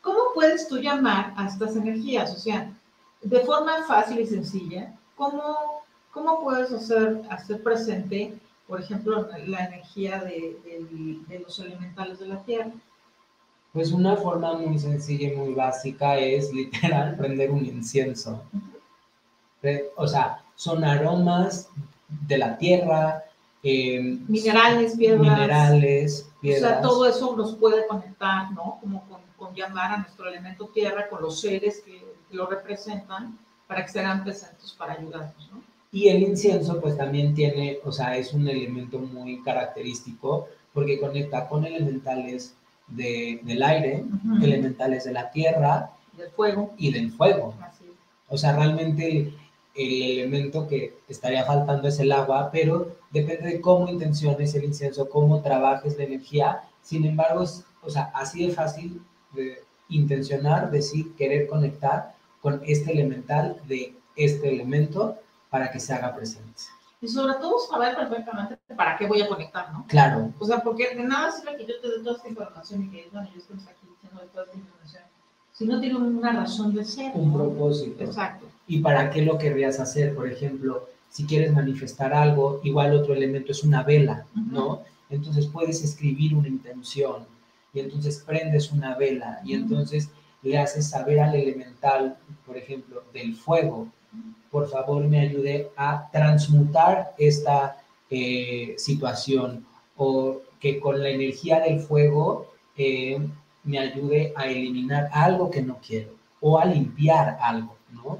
[0.00, 2.34] ¿cómo puedes tú llamar a estas energías?
[2.34, 2.72] O sea,
[3.20, 10.20] de forma fácil y sencilla, ¿cómo, cómo puedes hacer, hacer presente, por ejemplo, la energía
[10.20, 10.58] de,
[11.28, 12.70] de, los elementales de la Tierra?
[13.72, 18.42] Pues una forma muy sencilla y muy básica es literal prender un incienso.
[19.96, 21.68] O sea, son aromas
[22.26, 23.24] de la tierra,
[23.62, 25.20] eh, minerales, piedras.
[25.20, 26.62] Minerales, piedras.
[26.62, 28.78] O sea, todo eso nos puede conectar, ¿no?
[28.80, 29.22] Como con,
[29.54, 34.72] llamar a nuestro elemento tierra, con los seres que, lo representan, para que sean presentes
[34.72, 35.62] para ayudarnos, ¿no?
[35.90, 41.46] Y el incienso, pues también tiene, o sea, es un elemento muy característico porque conecta
[41.46, 42.54] con elementales
[42.88, 44.04] de, del aire,
[44.42, 47.54] elementales de la tierra, del fuego y del fuego.
[47.60, 47.84] Así.
[48.28, 49.32] O sea, realmente
[49.74, 55.08] el elemento que estaría faltando es el agua, pero depende de cómo intenciones el incienso,
[55.08, 56.62] cómo trabajes la energía.
[56.82, 59.02] Sin embargo, es, o sea, así de fácil
[59.32, 59.58] de
[59.88, 65.16] intencionar, decir, querer conectar con este elemental de este elemento
[65.48, 66.62] para que se haga presente.
[67.02, 69.84] Y sobre todo saber perfectamente para qué voy a conectar, ¿no?
[69.88, 70.32] Claro.
[70.38, 73.08] O sea, porque de nada sirve que yo te dé toda esta información y que,
[73.12, 75.02] bueno, yo estoy aquí diciendo toda esta información,
[75.52, 77.12] si no tiene una razón de ser.
[77.14, 78.04] Un propósito.
[78.04, 80.14] Exacto y para qué lo querrías hacer.
[80.14, 84.82] Por ejemplo, si quieres manifestar algo, igual otro elemento es una vela, ¿no?
[85.10, 87.26] Entonces puedes escribir una intención
[87.74, 90.08] y entonces prendes una vela y entonces
[90.42, 93.88] le haces saber al elemental, por ejemplo, del fuego,
[94.50, 97.78] por favor me ayude a transmutar esta
[98.10, 103.18] eh, situación o que con la energía del fuego eh,
[103.64, 106.10] me ayude a eliminar algo que no quiero
[106.40, 108.18] o a limpiar algo, ¿no?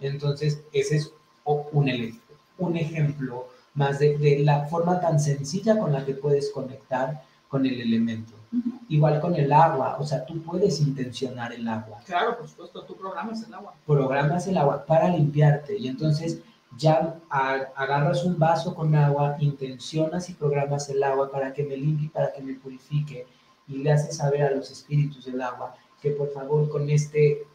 [0.00, 1.12] Entonces, ese es
[1.44, 2.20] un,
[2.58, 7.80] un ejemplo más de, la forma tan sencilla con la que puedes conectar con el
[7.80, 8.32] elemento.
[8.88, 11.98] Igual con el agua, o sea, tú puedes intencionar el agua.
[12.06, 13.74] Claro, por supuesto, tú programas el agua.
[13.84, 16.40] Programas el agua para limpiarte y entonces
[16.76, 22.10] ya agarras un vaso con agua, intencionas y programas el agua para que me limpie,
[22.10, 23.26] para que me purifique
[23.68, 27.46] y le haces saber a los espíritus del agua que por favor con este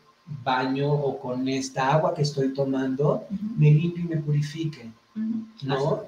[0.43, 3.25] baño o con esta agua que estoy tomando,
[3.57, 4.91] me limpie y me purifique.
[5.63, 6.03] ¿No?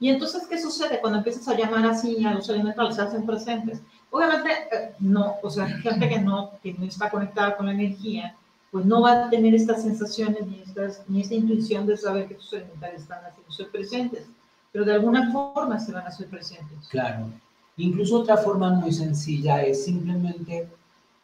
[0.00, 2.96] Y entonces, ¿qué sucede cuando empiezas a llamar así a los elementales?
[2.96, 3.80] Se hacen presentes.
[4.10, 8.36] Obviamente, eh, no, o sea, gente que no, que no está conectada con la energía,
[8.70, 12.34] pues no va a tener estas sensaciones ni, estas, ni esta intuición de saber que
[12.34, 14.26] tus elementales están haciendo ser presentes,
[14.72, 16.88] pero de alguna forma se van a hacer presentes.
[16.90, 17.30] Claro.
[17.76, 20.68] Incluso otra forma muy sencilla es simplemente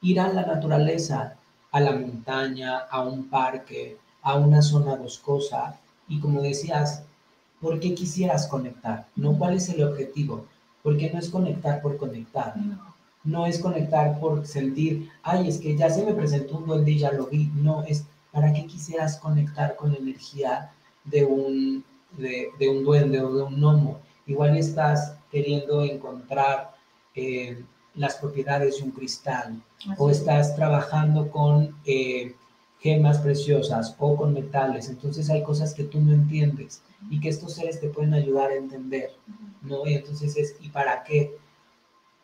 [0.01, 1.37] ir a la naturaleza,
[1.72, 5.79] a la montaña, a un parque, a una zona boscosa.
[6.09, 7.03] Y como decías,
[7.65, 9.07] ¿por qué quisieras conectar?
[9.17, 9.39] ¿No?
[9.39, 10.45] ¿Cuál es el objetivo?
[10.83, 12.55] Porque no es conectar por conectar.
[13.25, 13.47] No.
[13.47, 17.11] es conectar por sentir, ay, es que ya se me presentó un duende y ya
[17.11, 17.51] lo vi.
[17.55, 20.73] No, es para qué quisieras conectar con la energía
[21.05, 21.83] de un,
[22.19, 23.99] de, un duende o de un gnomo.
[24.27, 26.75] Igual estás queriendo encontrar
[27.15, 29.62] eh, las propiedades de un cristal
[29.97, 32.35] o estás trabajando con eh,
[32.85, 34.91] gemas preciosas o con metales.
[34.91, 38.57] Entonces hay cosas que tú no entiendes y que estos seres te pueden ayudar a
[38.57, 39.11] entender,
[39.62, 39.87] ¿no?
[39.87, 41.35] Y entonces es, ¿y para qué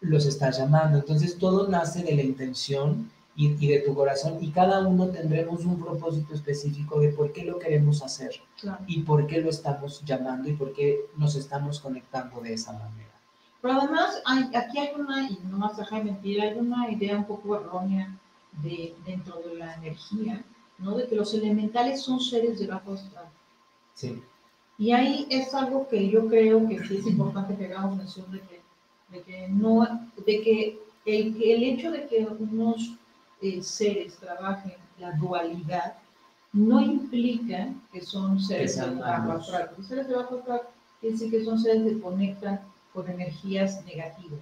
[0.03, 0.99] los estás llamando?
[0.99, 5.65] Entonces todo nace de la intención y, y de tu corazón y cada uno tendremos
[5.65, 8.85] un propósito específico de por qué lo queremos hacer Claro.
[8.87, 13.09] y por qué lo estamos llamando y por qué nos estamos conectando de esa manera.
[13.63, 17.17] Pero además, hay, aquí hay una, y no más deja de mentir, hay una idea
[17.17, 18.15] un poco errónea
[18.63, 20.45] de, dentro de la energía,
[20.81, 20.97] ¿no?
[20.97, 23.27] De que los elementales son seres de bajo astral.
[23.95, 24.23] Sí,
[24.79, 28.41] Y ahí es algo que yo creo que sí es importante que hagamos mención de
[28.41, 28.61] que,
[29.11, 29.87] de que no,
[30.27, 32.93] de que el, el hecho de que unos
[33.43, 35.95] eh, seres trabajen la dualidad
[36.53, 39.71] no implica que son seres de bajo astral.
[39.77, 40.63] Los seres de bajo astral
[41.01, 42.61] quiere decir que son seres que conectan
[42.93, 44.41] con energías negativas.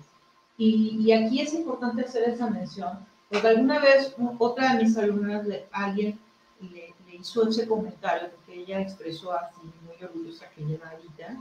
[0.56, 5.46] Y, y aquí es importante hacer esa mención, porque alguna vez otra de mis alumnas,
[5.46, 5.66] le-
[6.60, 11.36] le, le hizo ese comentario, porque ella expresó así, muy orgullosa que lleva ahorita,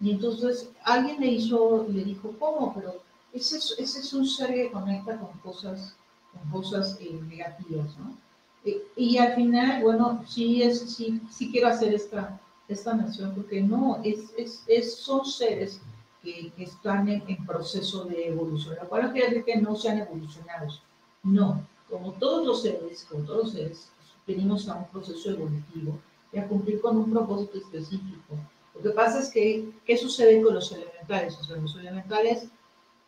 [0.00, 2.72] y entonces alguien le hizo, le dijo, ¿cómo?
[2.74, 3.02] Pero
[3.32, 5.94] ese es, ese es un ser que conecta con cosas,
[6.32, 8.16] con cosas eh, negativas, ¿no?
[8.64, 13.60] Eh, y al final, bueno, sí, es, sí, sí quiero hacer esta, esta mención, porque
[13.62, 15.80] no, es, es, es- son seres
[16.22, 19.74] que, que están en, en proceso de evolución, lo cual no quiere decir que no
[19.76, 20.82] sean evolucionados,
[21.22, 23.88] no, como todos los seres, como todos los seres,
[24.34, 25.98] venimos a un proceso evolutivo
[26.32, 28.34] y a cumplir con un propósito específico.
[28.74, 31.36] Lo que pasa es que, ¿qué sucede con los elementales?
[31.38, 32.46] O sea, los elementales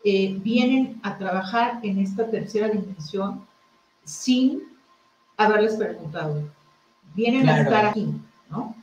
[0.05, 3.47] eh, vienen a trabajar en esta tercera dimensión
[4.05, 4.63] sin
[5.37, 6.43] haberles preguntado.
[7.15, 7.63] Vienen a Claro.
[7.63, 8.07] estar aquí,
[8.51, 8.75] ¿no?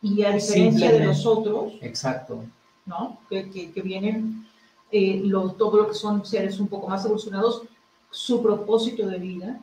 [0.00, 1.06] Y a diferencia de Simplemente.
[1.06, 2.44] nosotros, exacto.
[2.86, 3.18] ¿no?
[3.28, 4.46] Que, que, que vienen
[4.90, 7.62] eh, lo- todo lo que son seres un poco más evolucionados,
[8.10, 9.60] su propósito de vida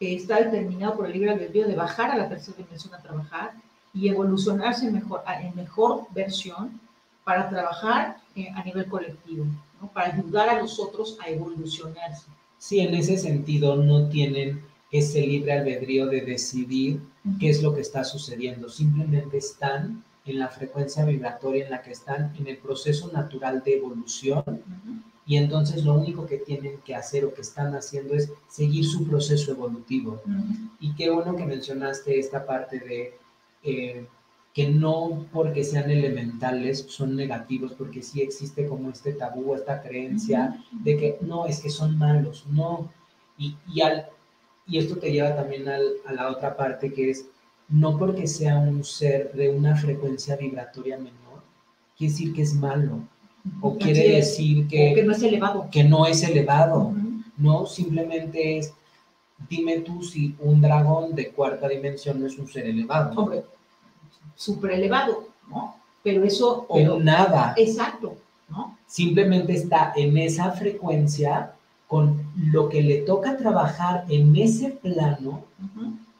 [0.00, 3.52] eh, está determinado por el libre albedrío de bajar a la tercera dimensión a trabajar
[3.92, 6.80] y evolucionarse en mejor, en mejor versión
[7.24, 9.46] para trabajar eh, a nivel colectivo,
[9.80, 9.88] ¿no?
[9.88, 12.26] para ayudar a los otros a evolucionarse.
[12.58, 17.00] Sí, en ese sentido no tienen ese libre albedrío de decidir
[17.38, 18.68] qué es lo que está sucediendo.
[18.68, 23.76] Simplemente están en la frecuencia vibratoria en la que están en el proceso natural de
[23.76, 25.07] evolución Ujú.
[25.28, 29.06] Y entonces lo único que tienen que hacer o que están haciendo es seguir su
[29.06, 30.20] proceso evolutivo.
[30.80, 33.14] Y qué bueno que mencionaste esta parte de
[33.62, 34.06] eh,
[34.54, 40.64] que no porque sean elementales son negativos, porque sí existe como este tabú, esta creencia
[40.72, 42.90] de que no, es que son malos, no.
[43.36, 44.06] Y, y, al,
[44.66, 47.26] y esto te lleva también al- a la otra parte que es,
[47.68, 51.42] no porque sea un ser de una frecuencia vibratoria menor,
[51.96, 53.02] quiere decir que es malo,
[53.60, 55.68] o quiere decir que que, no es elevado.
[55.70, 57.22] que no es elevado, Ujú.
[57.36, 58.72] no, simplemente es,
[59.48, 63.44] dime tú si un dragón de cuarta dimensión no es un ser elevado, Hombre,
[64.34, 65.76] súper elevado, ¿no?
[66.02, 68.16] Pero eso, o pero, nada, exacto,
[68.48, 68.78] ¿no?
[68.86, 71.52] simplemente está en esa frecuencia
[71.86, 75.44] con lo que le toca trabajar en ese plano,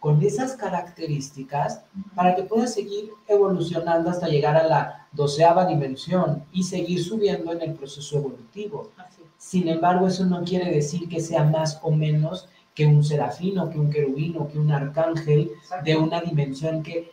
[0.00, 1.82] con esas características,
[2.14, 7.62] para que pueda seguir evolucionando hasta llegar a la doceava dimensión y seguir subiendo en
[7.62, 8.90] el proceso evolutivo.
[9.36, 13.78] Sin embargo, eso no quiere decir que sea más o menos que un serafino, que
[13.78, 15.50] un querubino, que un arcángel
[15.84, 17.10] de una dimensión que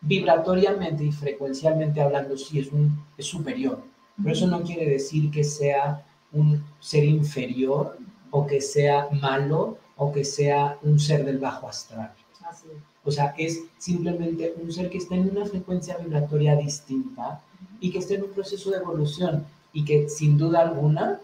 [0.00, 3.82] vibratoriamente y frecuencialmente hablando sí es, un, es superior.
[4.16, 7.98] Pero eso no quiere decir que sea un ser inferior
[8.30, 12.12] o que sea malo o que sea un ser del bajo astral.
[12.48, 12.82] Así es.
[13.04, 17.40] O sea, es simplemente un ser que está en una frecuencia vibratoria distinta
[17.80, 21.20] y que está en un proceso de evolución y que sin duda alguna,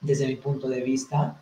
[0.00, 1.40] desde mi punto de vista,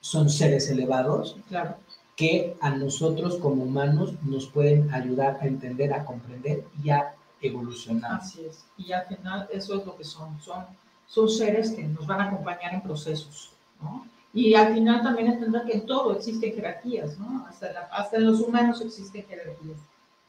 [0.00, 1.76] son seres elevados Claro.
[2.16, 8.20] que a nosotros como humanos nos pueden ayudar a entender, a comprender y a evolucionar.
[8.20, 8.64] Así es.
[8.76, 10.40] Y al final eso es lo que son.
[10.42, 10.64] Son,
[11.06, 14.06] son seres que nos van a acompañar en procesos, ¿no?
[14.34, 17.46] Y al final también entender que en todo existen jerarquías, ¿no?
[17.46, 19.78] Hasta, la- hasta en los humanos existen jerarquías.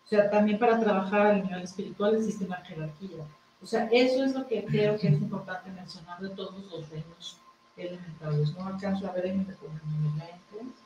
[0.05, 3.23] O sea, también para trabajar a nivel espiritual existe una jerarquía.
[3.61, 7.37] O sea, eso es lo que creo que es importante mencionar de todos los reinos
[7.77, 8.53] elementales.
[8.57, 10.83] No alcanzo a ver en mi lentes.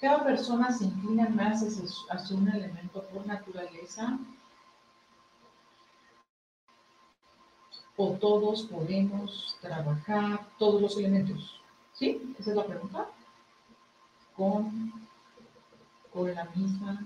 [0.00, 1.62] Cada persona se inclina más
[2.10, 4.18] hacia un elemento por naturaleza
[7.96, 11.59] o todos podemos trabajar todos los elementos?
[12.00, 12.34] ¿Sí?
[12.38, 13.06] Esa es la pregunta.
[14.34, 14.90] Con,
[16.10, 17.04] con la misma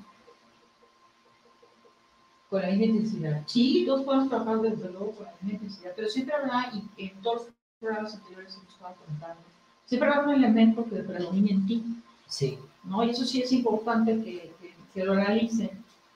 [2.48, 3.42] con la misma intensidad.
[3.46, 7.20] Sí, todos podemos trabajar desde luego con la misma intensidad, pero siempre habrá, y en
[7.22, 9.42] todos los programas anteriores hemos estado comentando,
[9.86, 11.84] siempre habrá un elemento que predomine en ti.
[12.28, 13.02] Sí, ¿no?
[13.02, 14.52] Y eso sí es importante que,
[14.94, 15.70] que lo realicen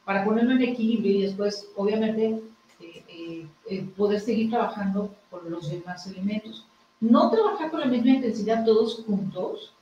[0.04, 2.40] para ponerlo en equilibrio y después, obviamente,
[2.80, 6.64] eh, eh, eh, poder seguir trabajando con los demás elementos.
[7.00, 9.72] No trabajar con la misma intensidad todos juntos,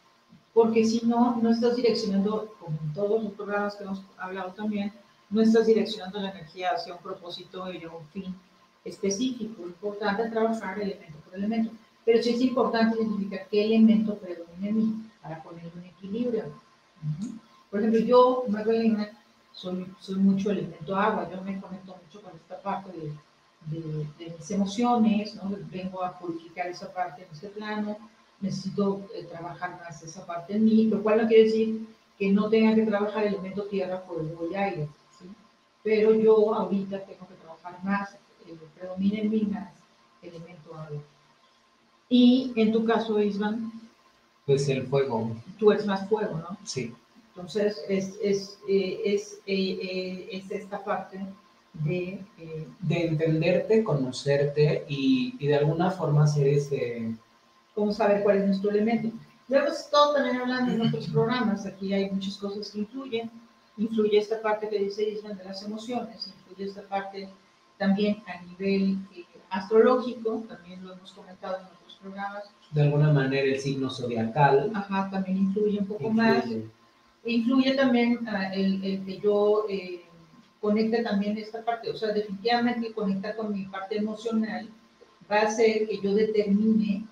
[0.53, 4.93] porque si no, no estás direccionando, como en todos los programas que hemos hablado también,
[5.31, 8.35] no estás direccionando la energía hacia un propósito y un fin
[8.85, 9.63] específico.
[9.63, 11.71] Es importante trabajar elemento por elemento,
[12.05, 16.45] pero sí es importante identificar qué elemento predomina en mí para ponerlo en equilibrio.
[17.71, 19.11] Por ejemplo, yo, Magdalena,
[19.53, 23.13] soy, soy mucho elemento agua, yo me conecto mucho con esta parte de,
[23.67, 25.57] de, mis emociones, ¿no?
[25.71, 27.97] vengo a purificar esa parte en este plano,
[28.41, 31.87] necesito eh, trabajar más esa parte en mí, lo cual no quiere decir
[32.19, 34.89] que no tenga que trabajar el elemento tierra, fuego y aire,
[35.19, 35.27] ¿sí?
[35.83, 38.15] pero yo ahorita tengo que trabajar más,
[38.47, 39.71] eh, predomina en mí más
[40.23, 41.03] elemento agua.
[42.09, 43.73] Y en tu caso, Isvan.
[44.45, 45.37] Pues el fuego.
[45.59, 46.57] Tú eres más fuego, ¿no?
[46.65, 46.95] Sí.
[47.31, 51.21] Entonces, es, es, eh, es, eh, es esta parte
[51.85, 52.21] de...
[52.81, 57.15] de entenderte, conocerte y, y, de alguna forma ser ese...
[57.75, 59.15] Cómo saber cuál es nuestro elemento.
[59.49, 63.31] Luego, todo también hablando en otros programas, aquí hay muchas cosas que influyen.
[63.77, 67.29] Influye esta parte que dice Island de las emociones, influye esta parte
[67.79, 68.99] también a nivel
[69.51, 72.45] astrológico, también lo hemos comentado en otros programas.
[72.73, 74.73] De alguna manera el signo zodiacal.
[74.75, 76.57] Ajá, también influye un poco influye.
[76.57, 76.73] más.
[77.25, 80.06] Influye también uh, el, el, que yo eh,
[80.61, 84.69] conecte también esta parte, o sea, definitivamente conectar con mi parte emocional
[85.31, 87.05] va a hacer que yo determine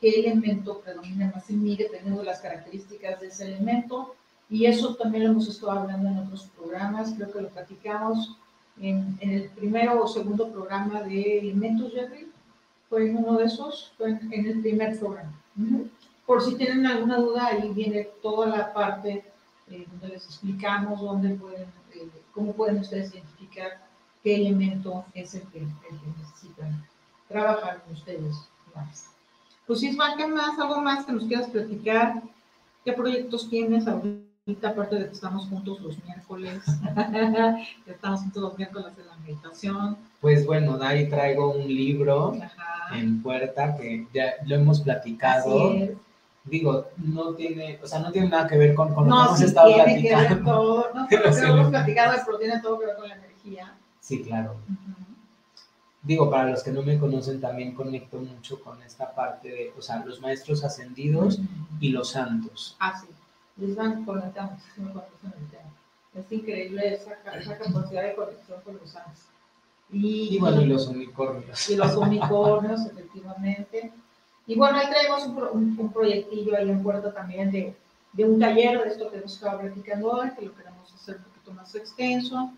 [0.00, 4.14] qué elemento predomina más en mí dependiendo de las características de ese elemento.
[4.48, 8.36] Y eso también lo hemos estado hablando en otros programas, creo que lo platicamos
[8.80, 12.26] en, en el primero o segundo programa de elementos, Jerry
[12.88, 15.32] fue en uno de esos, fue en, en el primer programa.
[15.56, 15.90] Uh -huh.
[16.26, 19.24] Por si tienen alguna duda, ahí viene toda la parte
[19.70, 21.66] eh, donde les explicamos dónde pueden,
[22.32, 23.80] cómo pueden ustedes identificar
[24.22, 26.84] qué elemento es el que, el que necesitan
[27.28, 29.06] trabajar con ustedes más.
[29.66, 30.58] Pues Isma, ¿qué más?
[30.58, 32.22] ¿Algo más que nos quieras platicar?
[32.84, 36.62] ¿Qué proyectos tienes ahorita, aparte de que estamos juntos los miércoles?
[37.86, 39.96] estamos juntos los miércoles en la meditación.
[40.20, 42.98] Pues bueno, de ahí traigo un libro Ajá.
[42.98, 45.70] en puerta que ya lo hemos platicado.
[45.70, 46.09] Así es
[46.50, 49.26] digo, no tiene, o sea, no tiene nada que ver con, con no, lo que
[49.26, 50.28] hemos sí estado tiene platicando.
[50.28, 53.08] Que ver todo, no, pero lo que hemos platicado, pero tiene todo que ver con
[53.08, 53.74] la energía.
[54.00, 54.56] Sí, claro.
[54.68, 55.00] Uh -huh.
[56.02, 59.82] Digo, para los que no me conocen, también conecto mucho con esta parte de, o
[59.82, 61.78] sea, los maestros ascendidos uh -huh.
[61.80, 62.76] y los santos.
[62.80, 63.06] Ah, sí.
[63.56, 65.70] Les van conectando muchísimo con el tema.
[66.14, 69.26] Es increíble esa, esa capacidad de conexión con los santos.
[69.92, 71.70] Y, y bueno, y los unicornios.
[71.70, 73.92] Y los unicornios, efectivamente.
[74.50, 77.72] Y bueno, ahí traemos un, un, un, proyectillo ahí en puerta también de,
[78.12, 81.22] de, un taller de esto que hemos estado platicando hoy, que lo queremos hacer un
[81.22, 82.52] poquito más extenso.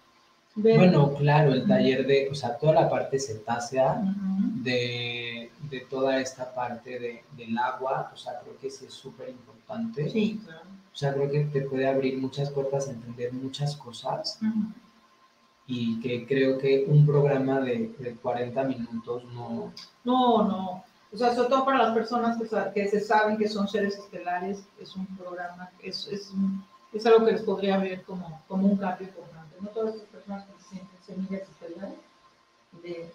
[0.55, 0.79] De...
[0.79, 4.63] Bueno, claro, el taller de, o sea, toda la parte cetácea, uh -huh.
[4.63, 9.29] de, de, toda esta parte de, del agua, o sea, creo que sí es súper
[9.29, 10.09] importante.
[10.09, 10.69] Sí, claro.
[10.95, 14.39] O sea, creo que te puede abrir muchas puertas a entender muchas cosas.
[14.41, 14.73] Uh -huh.
[15.67, 19.73] Y que creo que un programa de, de 40 minutos no...
[20.05, 20.85] No, no.
[21.13, 22.39] O sea, sobre todo para las personas
[22.73, 26.33] que, se saben que son seres estelares, es un programa, es, es,
[26.93, 29.57] es algo que les podría ver como, como un cambio importante.
[29.61, 31.99] No todas las personas que se sienten semillas estelares,
[32.83, 33.13] les,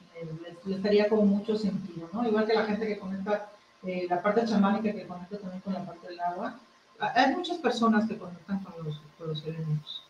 [0.65, 2.27] les daría como mucho sentido, ¿no?
[2.27, 3.49] Igual que la gente que conecta
[3.83, 6.59] eh, la parte chamánica que conecta también con la parte del agua.
[6.99, 10.03] Hay muchas personas que conectan con los, con los elementos.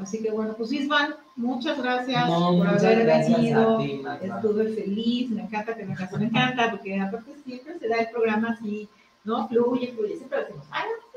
[0.00, 3.78] Así que bueno, pues Isvan, muchas gracias no, por muchas haber gracias venido.
[3.78, 7.96] Ti, Estuve feliz, me encanta que me casó, me encanta, porque aparte siempre se da
[7.96, 8.88] el programa así,
[9.24, 9.46] ¿no?
[9.48, 11.10] Fluye, fluye, siempre decimos, ay, no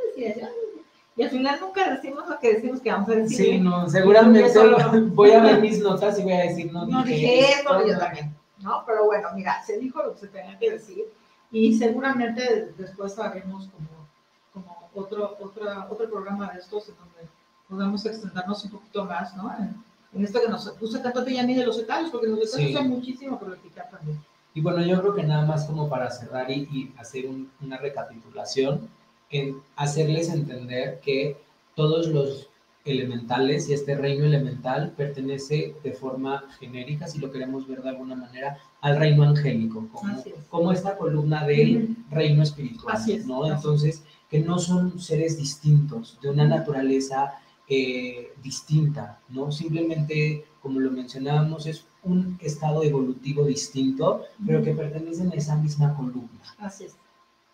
[1.15, 3.37] y al final nunca decimos lo que decimos que vamos a decir.
[3.37, 4.77] Sí, no, seguramente solo...
[5.13, 7.97] voy a ver mis notas y voy a decir, no, no dije, dije esto, yo
[7.97, 8.83] también, ¿no?
[8.85, 11.05] Pero bueno, mira, se dijo lo que se tenía que decir
[11.51, 14.07] y seguramente después haremos como,
[14.53, 17.29] como otro, otro, otro programa de estos en donde
[17.73, 19.51] podamos extendernos un poquito más, ¿no?
[19.57, 19.75] En,
[20.13, 22.27] en esto que nos gusta tanto a ti y a mí de los detalles, porque
[22.27, 22.87] los detalles Sí.
[22.87, 24.19] muchísimo por platicar también.
[24.53, 27.77] Y bueno, yo creo que nada más como para cerrar y, y hacer un- una
[27.77, 28.87] recapitulación,
[29.31, 31.37] en hacerles entender que
[31.75, 32.49] todos los
[32.85, 38.13] elementales y este reino elemental pertenece de forma genérica, si lo queremos ver de alguna
[38.15, 40.25] manera, al reino angélico, como, es.
[40.49, 43.47] como esta columna del reino espiritual, Así es, ¿no?
[43.51, 47.33] Entonces, que no son seres distintos, de una naturaleza
[47.67, 49.51] eh, distinta, ¿no?
[49.51, 55.95] Simplemente, como lo mencionábamos, es un estado evolutivo distinto, pero que pertenecen a esa misma
[55.95, 56.41] columna.
[56.59, 56.95] Así es.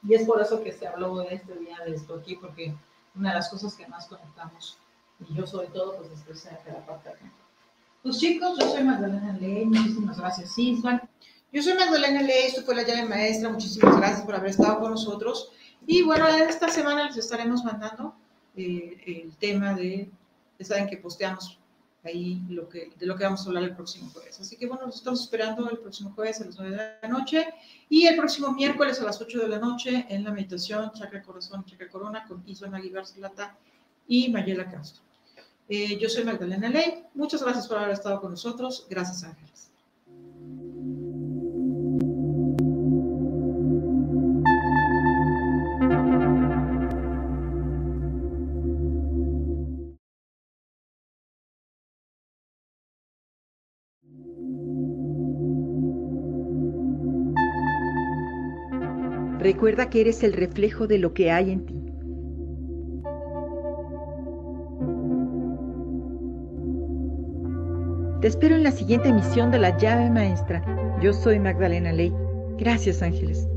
[0.07, 2.73] Y es por eso que se habló de este día de esto aquí, porque
[3.15, 4.77] una de las cosas que más conectamos,
[5.19, 7.31] y yo sobre todo, pues de la parte acá.
[8.01, 11.01] Pues chicos, yo soy Magdalena Ley, muchísimas gracias, Isvan.
[11.51, 14.91] Yo soy Magdalena Ley, esto fue la llave maestra, muchísimas gracias por haber estado con
[14.91, 15.51] nosotros.
[15.85, 18.15] Y bueno, esta semana les estaremos mandando
[18.59, 20.09] eh, el tema de,
[20.59, 21.57] saben que posteamos
[22.03, 24.39] ahí lo que, de lo que vamos a hablar el próximo jueves.
[24.39, 27.47] Así que bueno, nos estamos esperando el próximo jueves a las 9 de la noche
[27.89, 31.65] y el próximo miércoles a las 8 de la noche en la meditación Chakra Corazón,
[31.65, 33.57] Chakra Corona con Isvan Aguilar Zlata
[34.07, 35.03] y Mayela Castro.
[35.67, 37.03] Eh, yo soy Magdalena Ley.
[37.13, 38.87] Muchas gracias por haber estado con nosotros.
[38.89, 39.48] Gracias, Ángeles.
[59.59, 61.75] Recuerda que eres el reflejo de lo que hay en ti.
[68.21, 70.63] Te espero en la siguiente emisión de La llave maestra.
[71.01, 72.13] Yo soy Magdalena Ley.
[72.57, 73.49] Gracias, ángeles.